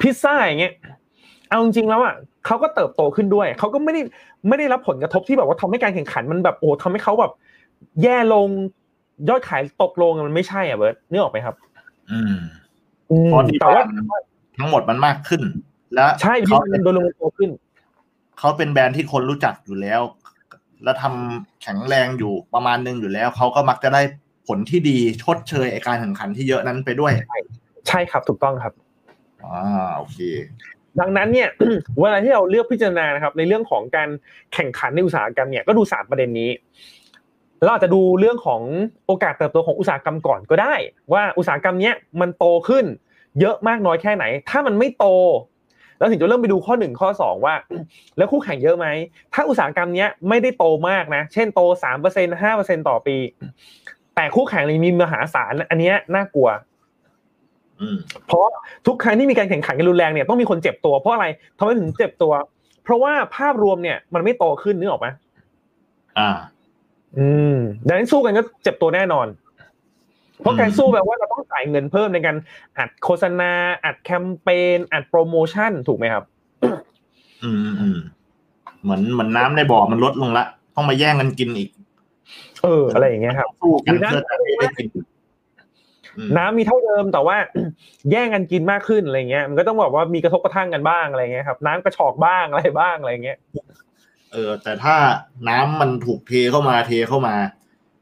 [0.00, 0.72] พิซซ่าอย่างเงี้ย
[1.48, 2.14] เอาจริงๆแล้วอะ
[2.46, 4.00] เขาก็เติบโตขึ้นด้วยเขาก็ไม่ได้
[4.48, 7.32] ไม่ได้รับผลกระทบที่แบบว่าทำให้การแข่งขันมันแบบโอ้ทำให้เขาแบบ
[8.02, 8.48] แย่ลง
[9.28, 11.54] ยอดขายตกลงมันไม่ใช่อะเบิร์ตนึกออกไหมครับ
[12.10, 12.34] อืม
[13.10, 13.82] อืมเพราะที่แต่ว่า
[14.58, 15.40] ทั้งหมดมันมากขึ้น
[15.94, 17.50] และใช่เขามันโดนลงโตขึ้น
[18.38, 20.00] เขาเป็นแบรนด์ที่คนรู้จักอยู่แล้ว
[20.84, 24.02] แล้วทำแข็งแรงอยู่ประมาณหนึงอยู่แล้ว เขาก็มักจะได้
[24.46, 27.12] ผลที่ดีชดเชยไอการแข่งขันที่เยอะนั้นไปด้วย
[27.88, 28.72] ใช่ครับถูกต้องครับ
[29.44, 30.18] อ่าโอเค
[31.00, 31.48] ดังนั้นเนี่ย
[32.00, 34.08] เวลาที่เราเลือกพิจารณานะครับ ในเรื่องของการ
[34.54, 36.50] แข่งขันในอุตสาหกรรมเนี่ยก็ดูสามประเด็นนี้
[37.62, 38.62] เราอาจจะดูเรื่องของ
[39.06, 40.74] โอกาสเติบโตของอุตสาหกรรมก่อนก็ได้
[41.12, 42.84] ว่าอุตสาหกรรมเนี้ยมันโตขึ้น
[43.40, 45.06] เยอะมากน้อยแค่ไหน ถ้ามันไม่โต
[45.98, 47.54] แล้วถึงจะเริ่มไปดูข้อหนึ่งข้อสองว่า
[48.16, 48.86] แล้วคู่แข่งเยอะไหม
[49.34, 53.16] ถ้าอุตสาหกรรมเนี้ยไม่ได้โตมากนะ เช่นโตสามเปอร์เซ็นห้าเปอร์เซ็นต่อปี
[54.14, 56.48] แต่คู่แข่งมีมหาศาลอันเนี้ยน่ากลัว
[57.80, 58.46] อืมเพราะ
[58.86, 61.26] ทุกครั้งที่มีการแข่งขันกันรุนแรงเนี่ยต้องมีคนเจ็บตัวเพราะอะไร
[61.58, 62.32] ทำไมถึงเจ็บตัว
[62.84, 65.08] เพราะว่าภาพรวมเนี่ย มันไม่โตขึ้นนึกออกไหม
[66.18, 66.30] อ่า
[67.18, 69.26] อืมดังนั้นสู้กันก็เจ็บตัวแน่นอน
[70.40, 72.36] เพราะการสู้แปลว่าเราต้องจ่ายเงินเพิ่มในการ
[72.78, 73.52] อัดโฆษณา
[73.84, 76.24] อัดแคมเปญอัดโปรโมชั่นถูกไหมครับ
[77.44, 77.98] อืมอืม
[78.82, 81.70] เหมือนเหมือนน้ำในบ่อมันลดลงละต้องมาแย่งกันกินอีก
[82.62, 84.88] เออ อะไรอย่างเงี้ยครับสู้กันหรือน้ำเพื่อจะให้ได้กิน
[86.16, 87.36] อืมน้ำมีเท่าเดิมแต่ว่า
[88.10, 93.38] แย่งกันกินมากขึ้นอะไรเงี้ย มันก็ต้องบอกว่ามีกระทบกระทั่งกันบ้างอะไรเงี้ยครับน้ำกระชอกบ้างอะไรบ้างอะไรเงี้ย
[94.32, 94.96] เออ แต่ถ้า
[95.48, 97.34] น้ำมันถูกเทเข้ามาเทเข้ามา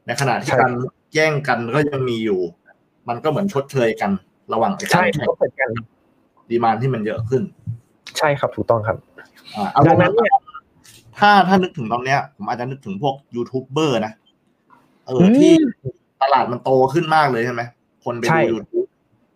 [0.05, 0.71] ในขณะที่ใช่การ
[1.15, 2.39] แย่งกันก็ยังมีอยู่
[3.09, 4.11] มันก็เหมือนชดเชยกัน
[4.53, 5.69] ระหว่างไอ้ใช่การแข่งก็เป็นกัน
[6.49, 7.41] ดีมานที่มันเยอะขึ้น
[8.17, 8.97] ใช่ครับถูกต้องครับ
[9.55, 10.35] อ่าเอาดังนั้นเนี่ย
[11.19, 14.13] ถ้าถ้านึกถึงตอนเนี้ย ผมอาจจะนึกถึงพวกยูทูบเบอร์นะ
[15.05, 15.53] เอออมที่
[16.21, 17.61] ตลาดมันโตขึ้นมากเลยใช่ไหม
[18.05, 18.85] คนไปใช่ดูยูทูบ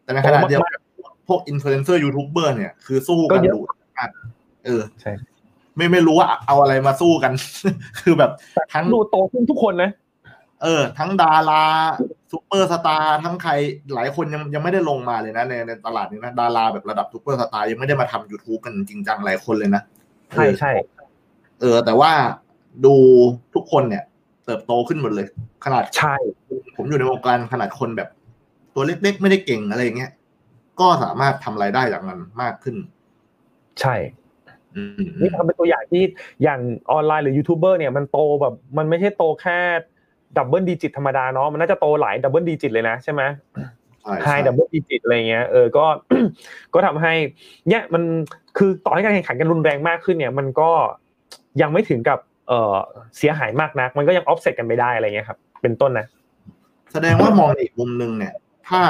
[0.03, 0.79] แต่ในขณะเดียวกัน
[1.27, 3.59] พวกอินฟลูเอนเซอร์ยูทูบเบอร์เนี่ยคือสู้ก็กันเยอะดุ
[3.97, 4.09] มาก
[4.65, 5.11] เออใช่
[5.75, 7.31] ไม่ไม่รู้ว่าเอาอะไรมาสู้กัน
[7.99, 8.31] คือแบบ
[8.73, 9.91] ทั้งดูโตขึ้นทุกคนนะ
[10.63, 11.63] เออ ทั้งดารา
[12.31, 13.51] ซูเปอร์สตาร์ทั้งใคร
[13.95, 19.81] หลายคนยังยังไม่ได้ลงมาเลยนะในในตลาดนี้นะดาราแบบระดับซูเปอร์สตาร์ยังไม่ได้มาทำ YouTube กันจริงจังหลายคนเลยนะ
[20.31, 20.71] ใช่ใช่
[21.59, 22.11] เออ แต่ว่า
[22.85, 22.95] ดู
[23.55, 24.03] ทุกคนเนี่ย
[24.45, 25.27] เติบโตขึ้นหมดเลย
[25.65, 26.15] ขนาดใช่
[26.77, 28.09] ผมอยู่ในวงการขนาดคนแบบ
[28.73, 30.11] ตัวเล็กๆ ไม่ได้เก่งอะไรอย่างเงี้ย
[30.79, 32.75] ก็สามารถทำรายได้จากมันมากขึ้น
[33.81, 33.95] ใช่
[34.75, 36.03] อืมนี่ทำเป็นตัวอย่างที่
[36.43, 36.59] อย่าง
[36.91, 39.59] ออนไลน์หรือยูทูบเบอร์เนี่ยมันโตแบบ มันไม่ใช่โตแค่
[40.37, 43.21] double digit ธรรมดาเนาะมันน่าจะโตหลาย double digit เลยนะใช่ไหม
[44.01, 45.85] ใช่ high ใช่ double digit อะไรเงี้ยเออก็
[46.73, 47.13] ก็ทำให้
[47.69, 48.03] เนี่ยมัน
[48.57, 50.69] คือต่อให้การแข่งขันกันรุนแรงมากขึ้นเนี่ย มันก็
[51.61, 52.75] ยังไม่ถึงกับเออ
[53.17, 56.05] เสียหายมากนัก มันก็ยังออฟเซตกันไปได้อะไรเงี้ยครับ เป็นต้นนะ
[56.93, 58.33] แสดงว่ามองอีกมุมหนึ่งเนี่ย
[58.69, 58.81] ถ้า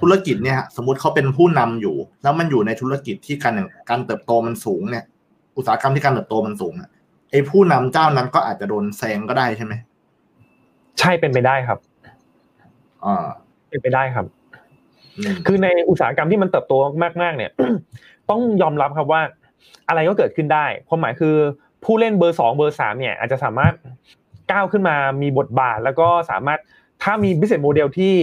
[0.00, 3.54] ธุรกิจเนี่ยสมมติเขาเป็นผู้นำอยู่ แล้วมันอยู่ในธุรกิจที่การ
[3.90, 5.04] การเติบโตมันสูงเนี่ย
[5.56, 6.88] อุตสาหกรรมที่การเติบโตมันสูงอะ
[7.30, 9.74] ไอ้ผู้นำเจ้านั้นก็อาจจะโดนแซงก็ได้ใช่ไหม
[11.00, 11.78] ใช่เป็นไปได้ครับ
[13.04, 13.26] อ่า
[13.68, 14.26] เป็นไปได้ครับ
[15.18, 16.74] อืมคือในอุตสาหกรรมที่มันเติบโต
[17.22, 17.50] มากๆ เนี่ย
[18.30, 19.22] ต้องยอมรับครับว่า
[19.88, 21.36] อะไรก็เกิดขึ้นได้ความหมายคือ
[21.84, 23.74] ผู้เล่นเบอร์สองเบอร์สามเนี่ย อาจจะสามารถ
[24.52, 26.60] ก้าวขึ้นมามีบทบาท แล้วก็สามารถ
[27.02, 28.14] ถ้ามี business model ที่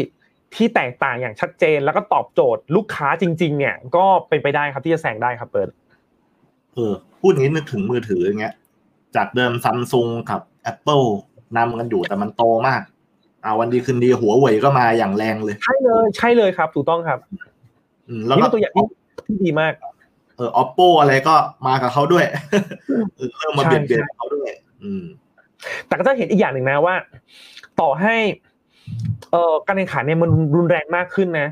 [0.55, 5.67] ที่แตกต่างอย่างชัดเจน แล้วก็ตอบโจทย์ลูกค้าจริง ๆ เนี่ย ก็เป็นไปได้ครับที่จะแซงได้ครับเปิด
[6.73, 8.55] เออพูดอย่างนี้นึกถึงมือถืออย่างเงี้ย
[9.15, 11.05] จากเดิมซัมซุงกับ Apple
[11.57, 12.81] นำกันอยู่แต่มันโตมาก
[13.43, 17.19] อ่าวันดีคืนดีหัวเว่ยก็มาอย่างแรงเลย ใช่เลยใช่เลยครับ ถูกต้องครับ
[18.07, 18.85] อืมแล้วนี่ก็เป็นตัวอย่างที่
[19.27, 19.73] ที่ดีมาก
[20.37, 21.35] เออ oppo อะไรก็
[21.67, 22.25] มากับเขาด้วย
[23.15, 24.49] เออเริ่มมาใช่เบียดเบียนใช่เขาด้วย
[24.83, 25.03] อืม
[25.87, 26.95] แต่ก็จะเห็นอีกอย่างหนึ่งนะว่า
[27.81, 28.15] ต่อให้
[29.31, 31.47] เอ่อการแข่งขันเนี่ยมันรุนแรงมากขึ้นนะ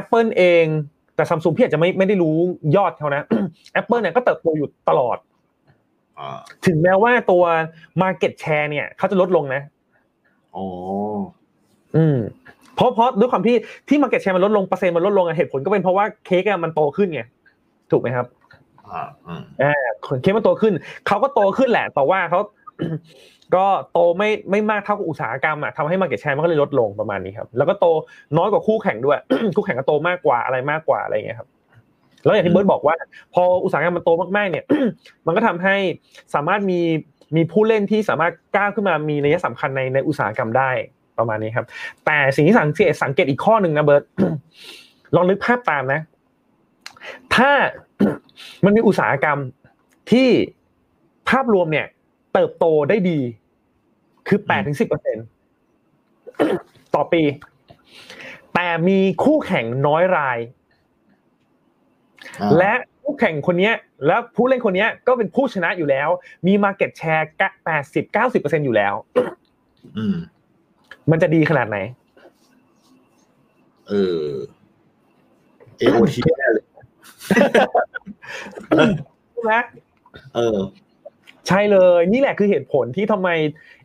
[0.00, 0.64] Apple เอง
[1.16, 2.36] แต่ซัมซุงพี่อาจจะไม่ไม่ได้รู้
[2.76, 3.22] ยอดเขานะ
[3.80, 5.27] Apple เนี่ยก็เติบโตอยู่ตลอดอ่า
[6.66, 7.44] ถึงแม้ว่าตัว
[8.02, 9.62] Market Share เนี่ยเขาจะลดลงนะ
[10.56, 10.64] อ๋อ
[11.96, 12.18] อืม
[12.74, 13.56] เพราะเพราะด้วยความที่
[13.88, 17.22] ที่ Market Share มันลดลงเปอร์เซ็นต์มันลดลงอะเหตุผลก็เป็นเพราะว่าเค้กอะมันโตขึ้นไง
[17.90, 18.26] ถูกไหมครับ
[18.88, 19.42] อ่าอืม
[20.22, 20.72] เค้กมันโตขึ้น
[21.06, 22.40] เขาก็โตขึ้นแหละ แต่ว่าเขา
[23.54, 27.86] ก็โตไม่ไม่มากเท่ากับอุตสาหกรรมอะทำให้ market share มันก็เลยลดลงประมาณนี้ครับ แล้วก็โต
[28.36, 29.18] น้อยกว่าคู่แข่งด้วย
[29.56, 31.48] คู่แข่งก็โตมากกว่าอะไรมากกว่าอะไรอย่างเงี้ยครับ
[32.24, 32.94] แล้วอย่างที่เบิร์ตบอกว่า
[33.34, 34.64] พออุตสาหกรรมมันโตมากๆเนี่ย
[35.26, 35.76] มันก็ทำให้
[36.34, 36.80] สามารถมี
[37.36, 40.70] มีผู้เล่นที่สามารถก้าวขึ้นมามีนัยสำคัญในในอุตสาหกรรมได้
[41.18, 41.66] ประมาณนี้ครับ
[42.06, 44.04] แต่สิ่งที่สังเกตสังเกตอีกข้อหนึ่งนะเบิร์ต
[45.14, 46.00] ลองนึกภาพตามนะ
[47.34, 47.50] ถ้า
[48.64, 49.38] มันมีอุตสาหกรรม
[50.10, 50.28] ที่
[51.28, 51.86] ภาพรวมเนี่ย
[52.34, 53.18] เติบโตได้ดี
[54.28, 55.16] คือแปดถึงสิบเปอร์เซ็น
[56.94, 57.22] ต่อปี
[58.54, 60.57] แต่มีคู่แข่งน้อยรายอ่า
[62.58, 63.74] และคู่แข่งคนเนี้ย
[64.06, 66.08] และผู้เล่นคนเนี้ยก็เป็นผู้ชนะอยู่แล้ว
[66.46, 67.24] มี Market Share
[67.64, 68.94] แปดสิบเก้าสิบเปอร์เซ็นอยู่แล้ว
[69.96, 70.16] อืม
[71.10, 71.78] มันจะดีขนาดไหน
[73.88, 73.92] เอ
[74.22, 74.26] อ
[75.80, 76.66] AOT แน่เลย
[79.32, 79.54] ใช่ไหม
[80.34, 80.58] เออ
[81.48, 83.28] ใช่เลย นี่แหละคือเหตุผลที่ทำไม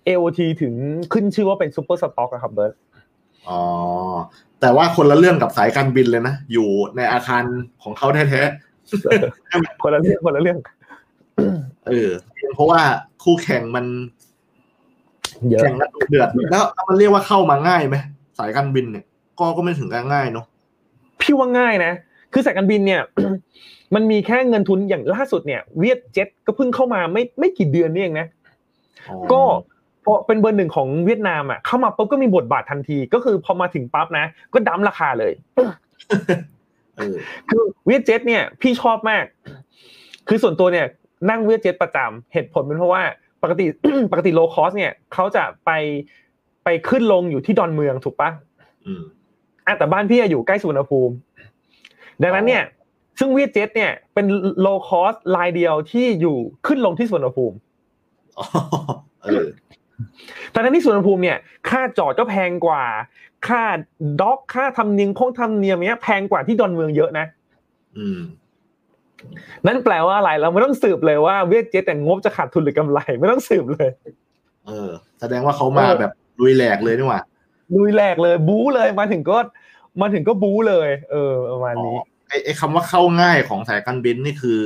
[0.07, 0.73] AOT ถึง
[1.13, 2.73] ขึ้นชื่อว่าเป็น super stock ครับเบิร์ต
[3.49, 3.61] อ๋อ
[4.61, 7.43] แต่ว่าคนละเรื่องกับสายการบินเลยนะ อยู่ในอาคาร
[7.83, 8.41] ของเขาแท้
[9.83, 10.57] คนละเรื่องคนละเรื่อง
[11.87, 12.09] เออ
[12.53, 12.81] เพราะว่า
[13.23, 13.85] คู่แข่งมัน
[15.49, 17.95] เยอะแข่งกันดุเดือดแล้วมันเรียกว่าเข้ามาง่ายไหม
[18.39, 19.05] สายการบินเนี่ย
[19.39, 20.45] ก็ก็ไม่ถึงกับง่ายเนาะ
[21.21, 21.91] พี่ว่าง่ายนะ
[22.33, 23.01] คือสายการบินเนี่ย
[23.95, 28.27] มันมีแค่เงินทุนอย่างล่าสุดเนี่ย เวียดเจ็ตก็เพิ่งเข้ามาไม่ไม่กี่เดือนนี่เองนะ
[29.09, 29.41] อ๋อก็
[30.05, 35.33] พอเป็นเบอร์หนึ่งของเวียดนามอะเข้ามาปุ๊บก็มีบทบาททันที ก็คือพอมาถึงปั๊บนะ ก็ dump ราคาเลย
[36.97, 37.15] เออ
[37.49, 39.25] คือเวียดเจ็ตเนี่ย พี่ชอบมาก
[40.27, 40.85] คือส่วนตัวเนี่ย
[41.29, 43.03] นั่งเวียดเจ็ตประจำเหตุผลเป็นเพราะว่า
[43.43, 43.65] ปกติ
[44.11, 45.71] ปกติ low cost เนี่ยเขาจะไป
[46.63, 48.29] ไปขึ้นลงอยู่ที่ดอนเมืองถูกปะ
[48.85, 49.03] อืม
[49.65, 51.13] อะแต่บ้านพี่อะอยู่ใกล้สุวรรณภูมิ
[52.21, 52.63] ดังนั้นเนี่ย
[53.19, 54.25] ซึ่งเวียดเจ็ตเนี่ยเป็น
[54.61, 56.37] low cost airline เดียวที่อยู่
[56.67, 57.55] ขึ้นลงที่สุวรรณภูมิ
[59.99, 61.37] อ๋อเออดังนั้นที่สุวรรณภูมิเนี่ย
[61.69, 62.83] ค่าจอดก็แพงกว่า
[63.47, 63.63] ค่า
[64.21, 67.25] dock ค่าธรรมเนียมค่าธรรมเนียมเนี้ยแพงกว่าที่ดอนเมืองเยอะนะ
[67.97, 68.19] อืม
[69.65, 73.89] นั่นแปลว่าอะไรเราไม่ต้องสืบเลยว่าเวียดเจ็ตแต่งบจะขาดทุนหรือกำไร ไม่ต้องสืบเลย
[74.65, 74.89] เออ
[75.19, 77.21] แสดงว่าเขามาแบบลุยแหลกเลยนี่หว่า
[77.75, 79.37] ลุยแหลกเลย บู๊เลยมาถึงก็
[80.01, 84.61] มาถึงก็บู๊เลย เออประมาณนี้ไอ้ไอ้คำว่าเข้าง่ายของสายการบินนี่คือ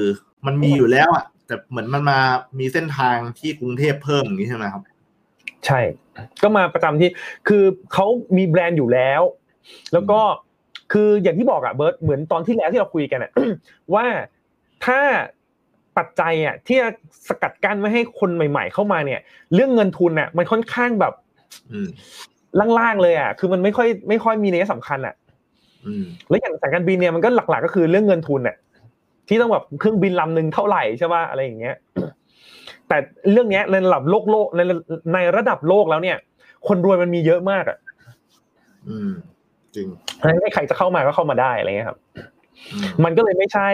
[0.45, 2.19] มันมีอยู่แล้วอะแต่เหมือนมันมา
[2.59, 4.83] มีเส้นทางที่กรุงเทพเพิ่มอย่างนี้ใช่ไหมครับ
[5.65, 5.79] ใช่
[6.43, 7.09] ก็มาประจำที่
[7.47, 8.05] คือเขา
[8.37, 9.21] มีแบรนด์อยู่แล้ว
[9.93, 10.19] แล้วก็
[10.91, 13.31] คืออย่างที่บอกอะเบิร์ตเหมือนตอนที่แล้วที่เราคุยกันอะ
[13.93, 14.05] ว่า
[14.85, 14.99] ถ้า
[15.97, 16.89] ปัจจัยอะที่จะ
[17.27, 19.19] สกัดกั้นไม่ให้คนใหม่ ๆ เข้ามาเนี่ย
[19.53, 21.13] เรื่องเงินทุนอะมันค่อนข้างแบบ
[21.71, 21.87] อืม
[22.79, 25.15] ล่างๆเลยอะคือมันไม่ค่อยไม่ค่อยมีในยสำคัญอะ
[25.85, 28.55] อืมแล้วอย่างสายการบินเนี่ยมันก็หลัก ๆ ก็คือเรื่องเงินทุนน่ะ
[29.27, 31.75] ที่ต้องแบบเครื่องบินลำหนึ่งเท่าไหร่ใช่ป่ะอะไรอย่างเงี้ย
[32.87, 32.97] แต่
[33.31, 34.61] เรื่องเนี้ยในระดับโลกโลกใน
[35.13, 36.17] ในระดับโลกแล้วเนี่ย
[36.67, 37.77] คนรวยมันมีเยอะมากอะ
[38.89, 39.11] อืม
[39.75, 41.99] จริงเพราะฉะนั้นใครจะเข้ามาก็เข้ามาได้อะไรเงี้ยครับ
[42.73, 43.69] อืมมันก็เลยไม่ใช่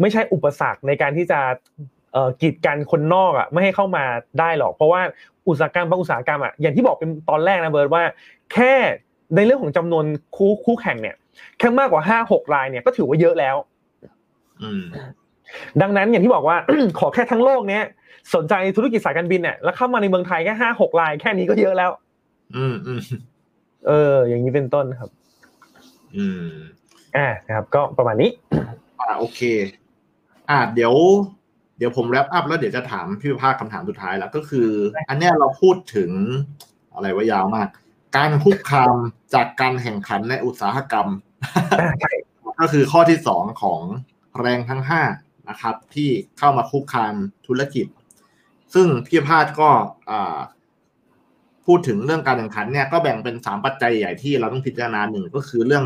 [0.00, 1.40] ไม่ใช่อุปสรรคในการที่จะ
[2.12, 4.04] เอ่อกีดกันคนนอกอะไม่ให้เข้ามา
[4.40, 5.00] ได้หรอก เพราะว่า
[5.48, 8.02] อุตสาหกรรมบางอุตสาหกรรมอะอย่างที่บอกเป็นตอนแรกนะเบิร์ดว่า
[8.52, 8.72] แค่
[9.36, 10.04] ในเรื่องของจำนวน
[10.36, 11.16] คู่คู่แข่งเนี่ย
[11.58, 13.56] แค่มากกว่าห้าหกรายเนี่ยก็ถือว่าเยอะแล้ว
[14.62, 14.82] อืม
[15.82, 16.56] ดังนั้นอย่างที่บอกว่า
[16.98, 17.84] ขอแค่ทั้งโลกเนี้ย
[18.34, 21.90] สนใจธุรกิจสายการบินเนี่ยแล้วเข้ามาในเมืองไทยแค่ห้าหกรายแค่นี้ก็เยอะแล้ว
[22.56, 23.00] อืมอืม
[23.86, 25.10] เออ อย่างนี้เป็นต้นครับ
[26.16, 26.48] อืม
[27.16, 28.30] อ่านะครับ ก็ประมาณนี้
[29.00, 29.40] อ่าโอเค
[30.50, 30.94] อ่าเดี๋ยว
[31.78, 34.68] เดี๋ยวผมแรปอัพแล้วเดี๋ยวจะถามพี่ภาคคำถามสุดท้ายแล้วก็คือ
[35.08, 36.10] อันเนี้ยเราพูดถึง
[36.94, 37.68] อะไรว่ายาวมาก
[38.16, 38.94] การคุกคาม
[39.34, 41.08] จากการแข่งขันในอุตสาหกรรม
[41.80, 42.12] อ่าใช่
[42.60, 43.80] ก็คือข้อที่สองของ
[44.40, 45.02] แรงทั้งห้า
[45.48, 47.14] นะครับ ที่เข้ามาคุกคาม
[47.46, 47.86] ธุรกิจ
[48.74, 49.70] ซึ่งพี่พาดก็
[51.66, 55.84] พูดถึงเรื่องการแข่งขันเนี่ยก็แบ่งเป็นสามปัจจัยใหญ่ที่เราต้องพิจารณาหนึ่งก็คือเรื่อง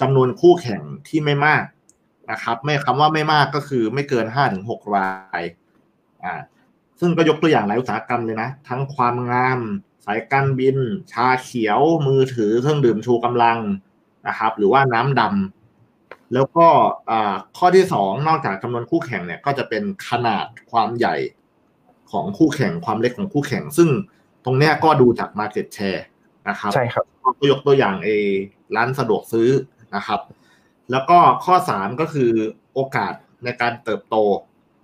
[0.00, 1.64] จำนวนคู่แข่งที่ไม่มาก
[2.30, 5.10] นะครับ ไม่คำว่าไม่มากก็คือไม่เกินห้าถึงหกรา
[5.40, 5.42] ย
[6.24, 6.34] อ่า
[7.00, 9.60] ซึ่งก็ยกตัวอย่างหลายอุตสาหกรรมเลยนะ ทั้งความงาม
[10.06, 10.76] สายการบิน
[11.12, 13.58] ชาเขียว มือถือเครื่องดื่มชูกำลัง
[14.28, 15.63] นะครับ หรือว่าน้ำดำ
[16.34, 16.66] แล้วก็
[17.10, 21.16] อ่าข้อที่สองนอกจากจำนวนคู่แข่งเนี่ยก็จะเป็นขนาดความใหญ่
[22.12, 23.88] ของคู่แข่งความเล็กของคู่แข่ง ซึ่ง
[24.44, 26.02] ตรงเนี้ยก็ดูจาก Market Share
[26.48, 28.08] นะครับใช่ครับก็ยกตัวอย่างเอ
[28.76, 29.50] ร้านสะดวกซื้อ
[29.96, 30.20] นะครับ
[30.90, 32.30] แล้วก็ข้อสามก็คือ
[32.74, 33.12] โอกาส
[33.44, 34.16] ในการเติบโต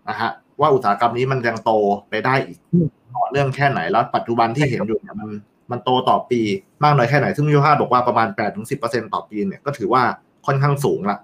[0.09, 0.30] นะฮะ
[0.61, 1.72] ว่าอุตสาหกรรมนี้มันยังโต
[2.11, 5.30] ไปได้อีกอืมต่อเนื่องแค่ไหนแล้วปัจจุบันที่เห็นอยู่เนี่ยมัน
[5.70, 6.41] มันโตต่อปี
[6.84, 10.03] มากน้อยแค่ไหน ซึ่งพี่ภาพบอกว่าประมาณแปดถึงสิบเปอร์เซ็นต่อปีเนี่ยก็ถือว่า
[10.47, 11.18] ค่อนข้างสูงละ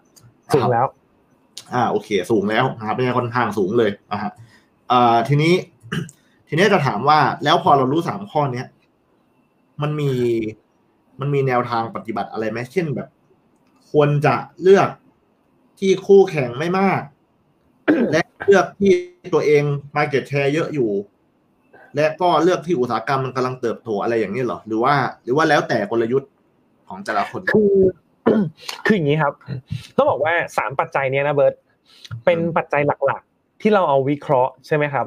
[0.55, 0.87] สูงแล้ว
[1.75, 4.31] อ่าโอเค สูงแล้วนะครับไม่ใช่ค่อนข้างสูงเลยนะฮะ
[4.91, 5.55] อ่าทีนี้
[6.49, 8.67] ทีนี้จะถามว่าแล้วพอเรารู้สามข้อเนี้ย
[9.83, 10.13] มันมี
[11.21, 13.09] มันมีแนวทางปฏิบัติอะไรไหมเช่นแบบ
[13.91, 14.89] ควรจะเลือก
[15.79, 17.03] ที่คู่แข่งไม่มาก
[18.13, 18.93] และเลือกที่
[19.35, 19.63] ตัวเอง
[19.97, 20.91] market share เยอะอยู่
[21.97, 24.95] และก็เลือกที่อุตสาหกรรมมันกำลังเติบโตอะไรอย่างนี้เหรอ หรือว่า
[25.25, 26.31] หรือว่าแล้วแต่กลยุทธ์
[26.89, 27.77] ของแต่ละคนคือ
[28.87, 29.33] คืออย่างนี้ครับ
[29.97, 31.55] ต้องบอกว่าสามปัจจัยเนี้ยนะเบิร์ต
[32.25, 35.07] เป็นปัจจัยหลักๆ ที่เราเอาวิเคราะห์ใช่ไหมครับ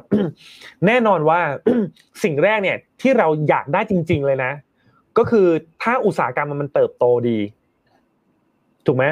[0.86, 1.40] แน่นอนว่า
[2.24, 4.52] สิ่งแรกเนี่ยที่เราอยากได้จริง ๆเลยนะ
[5.18, 5.46] ก็คือ
[5.82, 7.38] ถ้าอุตสาหกรรมมันเติบโตดี
[8.86, 9.04] ถูกไหม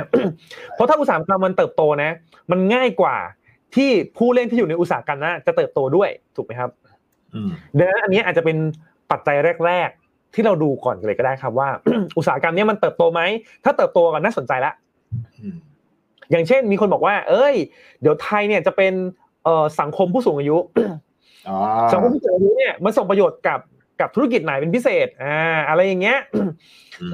[0.74, 2.11] เพราะถ้าอุตสาหกรรมมันเติบโตนะ
[2.50, 3.16] มันง่ายกว่า
[3.76, 6.70] ที่ผู้เล่นที่อยู่ในอุตสาหกรรมนั้นจะเติบโตด้วยถูกไหมครับ
[7.34, 8.56] อืมดังนั้นอันนี้อาจจะเป็น
[9.11, 9.36] ปัจจัย
[9.66, 11.68] แรกๆ ที่เราดูก่อนเลยก็ได้ครับว่า
[12.18, 13.20] อุตสาหกรรมเนี้มันเติบโตไหม
[13.64, 14.72] ถ้าเติบโตก็น่าสนใจละ
[15.41, 15.57] อืม
[16.31, 17.55] อย่างเช่น มีคนบอกว่า เอ้ย
[18.01, 18.93] เดี๋ยวไทยเนี่ยจะเป็น
[19.45, 20.59] เอ่อสังคมผู้สูงอายุ
[21.49, 21.57] อ๋อ
[21.93, 23.61] สังคมผู้สูงอายุเนี่ยมันส่งประโยชน์กับ
[24.01, 25.37] กับธุรกิจไหนเป็นพิเศษอ่า
[25.68, 26.51] อะไรอย่างเงี้ยอืม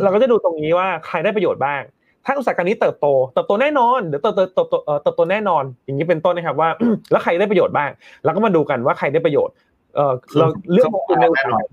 [0.02, 1.82] เราก็จะดูตรงนี้ว่าใครได้ประโยชน์บ้าง
[2.26, 6.68] ถ้าอุตสาหกรรมนี้เติบโต เติบโตแน่นอน เดี๋ยวเติบโตเติบโตเติบโตแน่นอน อย่างนี้เป็นต้นนะครับว่า
[7.10, 7.90] แล้วใครได้ประโยชน์บ้าง
[8.24, 9.54] เราก็มาดูกันว่าใครได้ประโยชน์
[9.94, 11.70] เออเราเลือกคุณในอุตสาหกรรม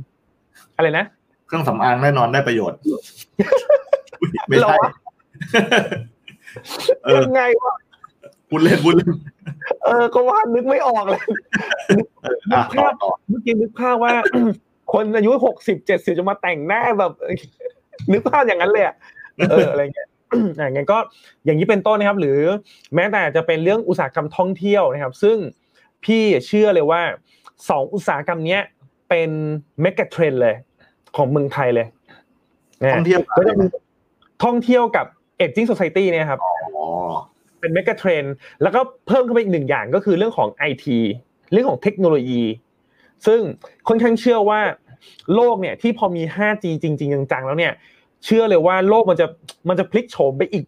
[0.77, 1.05] อะไรนะ
[1.51, 2.79] เครื่องสำอางแน่นอนได้ประโยชน์
[4.47, 4.75] ไม่ใช่
[7.03, 7.75] เออยังไงวะ
[8.49, 9.11] พูดเล่นพูดเล่น
[9.85, 11.21] เออก็ว่านึกไม่ออกเลย
[12.53, 14.13] อะต่อต่อเมื่อกี้นึกภาพว่า
[14.93, 17.11] คนอายุหกสิบเจ็ดสิบจะมาแต่งหน้าแบบ
[18.11, 18.95] นึกภาพอย่างนั้นเลยอะ
[19.49, 20.09] เอออะไรเงี้ย
[20.57, 20.97] อย่างเงี้ยก็
[21.45, 22.39] อย่างนี้เป็นต้นนะครับ หรือ
[22.95, 25.37] แม้แต่จะเป็นเรื่องอุตสาหกรรมท่องเที่ยวนะครับ ซึ่ง
[26.05, 27.01] พี่เชื่อเลยว่า
[27.69, 28.61] สองอุตสาหกรรมเนี้ย
[29.09, 29.29] เป็น
[29.81, 30.55] megatrend เลย
[31.15, 31.87] ของเมืองไทยเลย
[32.83, 33.65] นะท่องเที่ยวก็จะมี
[34.43, 35.05] ท่องเที่ยวกับ
[35.37, 36.87] เอ g จิ้ง o c i ตี้เนี่ยครับอ๋อ
[37.59, 38.23] เป็น megatrend
[38.61, 40.97] แล้วก็เพิ่มเข้าไปอีกหนึ่งอย่างก็คือเรื่องของไอที
[41.51, 42.43] เรื่องของเทคโนโลยี
[43.25, 43.39] ซึ่ง
[43.87, 44.59] ค่อนข้างเชื่อว่า
[45.35, 47.73] โลกเนี่ยที่พอมี 5G จริง ๆ จังๆ แล้วเนี่ย
[48.25, 49.27] เชื่อเลยว่าโลกมันจะ
[49.69, 50.65] มันจะพลิกโฉมไปอีก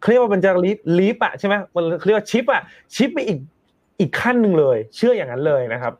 [0.00, 2.62] เขาเรียกว่ามันจะลีฟลีฟอะใช่ไหมมันเขาเรียกว่าชิปอะ
[2.94, 3.38] ชิปไปอีก
[4.00, 5.92] อีกขั้นหนึ่งเลย เชื่ออย่างนั้นเลยนะครับ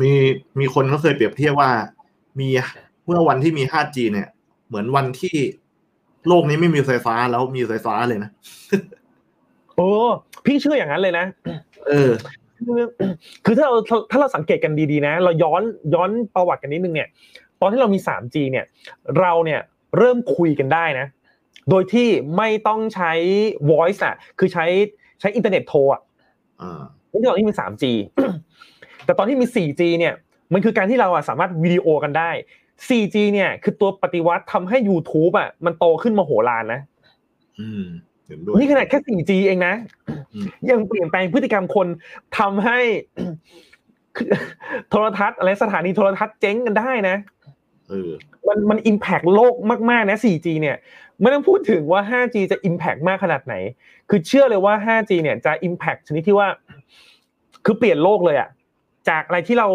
[0.00, 0.12] มี
[0.60, 1.70] มีคนเขาเคยเปรียบเทียบว่า
[2.40, 2.48] มี
[3.06, 4.28] เมื่อวันที่มี 5G เนี่ย
[4.68, 5.36] เหมือนวันที่
[6.28, 8.30] โลกนี้ไม่มีไฟฟ้าแล้วมีไฟฟ้าเลยนะ
[9.76, 9.90] โอ้
[10.44, 11.26] พี่เชื่ออย่างนั้นเลยนะ
[11.88, 12.10] เออ
[12.66, 12.82] คือ
[13.44, 13.78] คือถ้าเรา
[14.10, 15.62] ถ้าเราสังเกตกันดีๆนะ เราย้อน
[15.94, 17.08] ย้อนประวัติกันนิดนึงเนี่ย
[17.60, 18.64] ตอนที่เรามี 3G เนี่ย
[19.20, 19.60] เราเนี่ย
[19.98, 21.06] เริ่มคุยกันได้นะ
[21.70, 23.12] โดยที่ไม่ต้องใช้
[23.70, 24.66] voice อะคือใช้
[25.20, 26.02] ใช้อินเทอร์เน็ตโทรอะ
[26.60, 26.82] อ่า
[27.12, 27.84] นี่ตอนที่มี 3G
[29.04, 30.14] แต่ตอนที่มี 4G เนี่ย
[30.52, 32.30] มันคือการที่เราอะสามารถวิดีโอกันได้
[32.88, 36.80] 4G เนี่ยคือตัวปฏิวัติทำให้ YouTube อะมันโตขึ้นมาโหฬารนะ
[37.60, 37.84] อืม
[38.26, 39.74] เห็นด้วยนี่ขนาดแค่ 4G เองนะ
[40.34, 41.86] อืมยังเปลี่ยนแปลงพฤติกรรมคน
[42.38, 42.78] ทำให้
[44.90, 47.16] โทรทัศน์อะไรสถานีโทรทัศน์เจ๊งกันได้นะ
[47.88, 48.10] เออ
[48.48, 49.54] มันมัน impact โลก
[49.90, 50.76] มากๆนะ 4G เนี่ย
[51.20, 53.54] ไม่ต้องพูดถึงว่า 5G จะ impact มากขนาดไหน
[54.10, 56.48] คือเชื่อเลยว่า 5G เนี่ยจะ impact ชนิดที่ว่า
[57.64, 58.48] คือเปลี่ยนโลกเลยอะ
[59.08, 59.68] จากอะไรที่เรา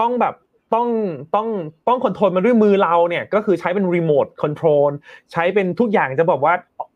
[0.00, 0.34] ต้องแบบ
[0.74, 0.88] ต้อง
[1.34, 1.48] ต้อง
[1.88, 4.90] ต้อง control มันด้วยมือเราเนี่ยก็คือใช้เป็นรีโมทคอนโทรล
[5.32, 6.54] ใช้เป็นทุกอย่างจะบอกว่า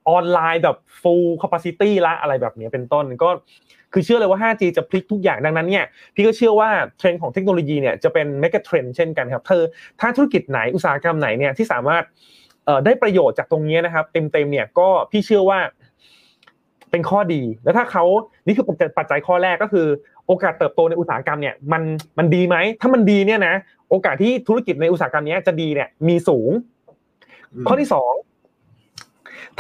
[0.09, 3.29] ออนไลน์แบบ full capacity ละอะไรแบบนี้เป็นต้นก็
[3.93, 9.63] คือเชื่อเลยว่า 5G จะพลิกทุกอย่างดังนั้นเนี่ยพี่ก็เชื่อว่าเทรนด์ของเทคโนโลยีเนี่ยจะเป็นเมกะเทรนด์เช่นกันครับเธอ
[10.01, 12.05] ถ้าธุรกิจไหนอุตสาหกรรมไหนเนี่ยที่สามารถ
[12.85, 15.59] ได้ประโยชน์จากตรงนี้นะครับ เต็มๆเนี่ยก็พี่เชื่อว่า
[16.91, 18.05] เป็นข้อดี แล้วถ้าเขา
[18.47, 18.67] นี่คือ
[18.99, 19.87] ปัจจัยข้อแรกก็คือ
[20.27, 21.83] โอกาสเติบโตในอุตสาหกรรมเนี่ยมัน
[22.19, 23.55] มันดีไหมถ้ามันดีเนี่ยนะ
[23.91, 26.51] โอกาสที่ธุรกิจในอุตสาหกรรมเนี้ยจะดีเนี่ยมีสูง
[27.55, 28.13] อืมข้อที่สอง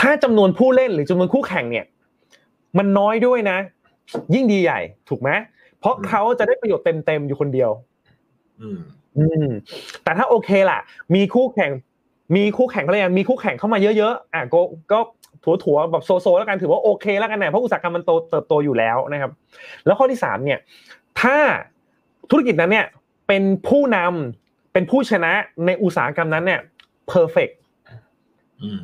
[0.00, 1.84] ถ้าจำนวนผู้เล่นหรือจำนวนคู่แข่งเนี่ย
[2.78, 3.58] มันน้อยด้วยนะ
[4.34, 5.30] ยิ่งดีใหญ่ ถูกไหม
[5.78, 7.70] เพราะเขาจะได้ประโยชน์เต็มๆอยู่คนเดียว
[8.60, 8.78] อืม
[9.18, 9.48] อืม
[10.04, 10.78] แต่ถ้าโอเคล่ะ
[11.14, 11.70] มีคู่แข่ง
[12.36, 14.60] มีคู่แข่งเขาเรียกอะไรมีคู่แข่งเข้ามาเยอะๆอะก็
[14.92, 14.98] ก็
[15.44, 19.30] ถัวๆแบบโซโซแล้วกันถือว่าโอเคแล้วกันนะเพราะอุตสาหกรรมมันโตเติบโตอยู่แล้วนะครับ
[19.86, 20.58] แล้วข้อที่สามเนี่ย
[21.20, 21.36] ถ้า
[22.30, 22.86] ธุรกิจนั้นเนี่ย
[23.28, 25.32] เป็นผู้นำเป็นผู้ชนะ
[25.66, 26.60] ในอุตสาหกรรมนั้นเนี่ย
[27.12, 27.54] perfect
[28.62, 28.82] อืม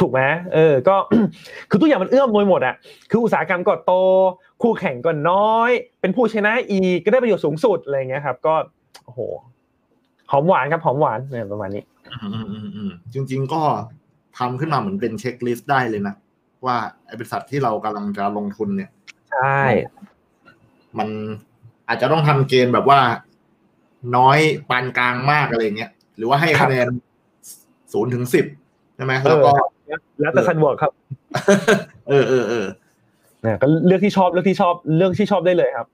[0.00, 0.20] ถูกไหม
[0.54, 0.96] เออ ก็
[1.70, 2.74] คือทุกอย่างมันเอื้อมหน่วยหมดอะ
[3.10, 3.92] คืออุตสาหกรรมก็โต
[4.62, 5.70] คู่แข่งก็น้อย
[6.00, 8.54] เป็นผู้ชนะอีกก็ได้ประโยชน์สูงสุดอะไรเงี้ยครับ ก็
[9.04, 9.20] โอ้โห
[10.30, 11.82] หอมหวานครับหอมหวานเนี่ยประมาณนี้
[12.22, 13.62] อืมอืมอืมจริง ๆ ก็
[14.38, 16.14] ทำขึ้นมาเหมือนเป็นเช็คลิสต์ได้เลยนะ
[16.66, 16.76] ว่า
[17.06, 18.90] ไอ้บริษัทที่เรากำลังจะลงทุนเนี่ย
[19.30, 19.60] ใช่
[20.98, 21.08] มัน
[21.88, 23.00] อาจจะต้องทำเกณฑ์แบบว่า
[24.16, 24.38] น้อย
[24.70, 26.88] ปานกลางมากอะไรเงี้ย หรือว่าให้คะแนน
[27.92, 28.46] ศูนย์ถึงสิบ
[28.96, 29.50] ใช่ไหมแล้วก็
[30.20, 30.92] แล้วแต่คันบวกครับ
[32.08, 32.66] เออเออเออ
[33.42, 35.86] เนี่ยก็เลือกที่ชอบเลือกที่ชอบเลือกที่ชอบได้เลยครับ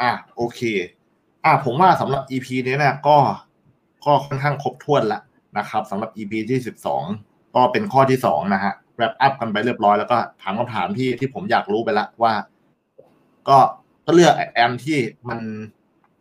[0.00, 0.60] อะโอเค
[1.44, 3.16] อะผมว่าสำหรับ EP นี้เนี่ยก็
[4.04, 5.20] ก็ค่อนข้างครบถ้วนละ
[5.58, 7.04] นะครับสำหรับ EP ที่สิบสอง
[7.56, 12.32] ก็เป็นข้อที่สองนะฮะ wrap up กันไปเรียบร้อยแล้วก็ถามคำถามที่ที่ผมอยากรู้ไปละว่า
[13.48, 13.58] ก็
[14.06, 14.98] ก็เลือกแอมที่
[15.28, 15.40] มัน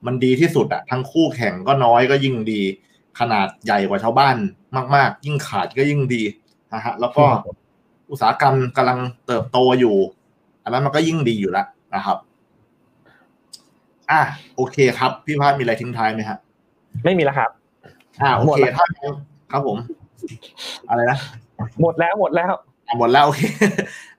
[0.06, 2.62] มันดีที่สุดอะทั้งคู่แข่งก็น้อยก็ยิ่งดี
[3.20, 4.36] ขนาดใหญ่กว่าชาวบ้าน
[4.96, 6.24] มาก ๆ ยิ่งขาดก็ยิ่งดี
[6.74, 7.26] นะฮะแล้วก็
[8.10, 9.96] อุตสาหกรรมกำลังเติบโตอยู่
[10.64, 12.18] อันนั้นมันก็ยิ่งดีอยู่แล้วนะครับ
[14.12, 14.22] อะ
[14.56, 16.38] โอเคครับ พี่พาดมีอะไรทิ้งท้ายไหมฮะ
[17.04, 17.50] ไม่มีแล้วครับ
[18.22, 19.16] อ่าโอหมดเคแล้วถ้างั้น
[19.51, 19.78] ครับผม
[20.89, 21.18] อะไรนะ
[21.82, 22.53] หมดแล้วหมดแล้ว
[22.88, 23.41] อะหมดแล้วโอเค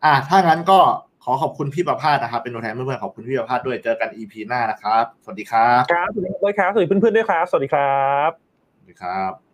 [0.04, 0.78] อ่าถ้างั้นก็
[1.24, 8.30] ขอขอบคุณพี่ประภาสนะครับ เป็นตัวแทนเพื่อนๆขอบคุณพี่ประภาสด้วยเจอกัน EP หน้านะครับ สวัสดีครับ ครับสวัสดีด้วยครับสวัสดีเพื่อนๆด้วยครับ สวัสดีครับ
[8.76, 9.49] สวัสดีครับ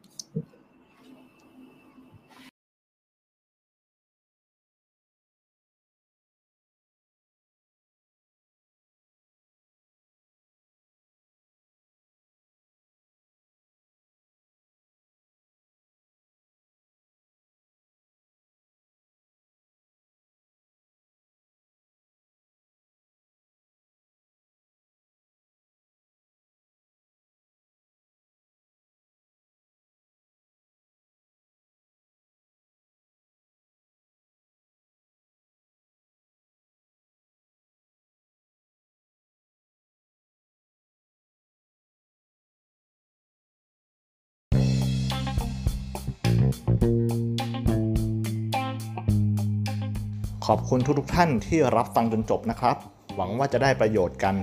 [50.51, 52.77] ขอบคุณทุกๆท่านที่รับฟังจนจบนะครับ
[53.15, 54.37] หวังว่าจะได้ประโยชน์กัน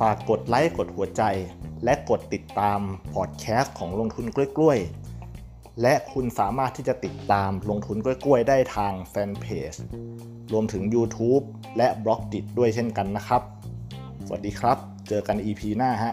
[0.00, 1.22] ฝากกดไลค์กดหัวใจ
[1.84, 2.80] และกดติดตาม
[3.14, 4.24] พอดแคสต์ของลงทุน
[4.56, 9.72] กล้วยๆ และคุณสามารถที่จะติดตามลงทุนกล้วยๆ ได้ทางแฟนเพจ
[10.52, 11.44] รวมถึง YouTube
[11.78, 13.42] และบล็อกดิด้วยเช่นกันนะครับ
[14.26, 14.76] สวัสดีครับ
[15.08, 16.12] เจอกัน EP หน้าฮะ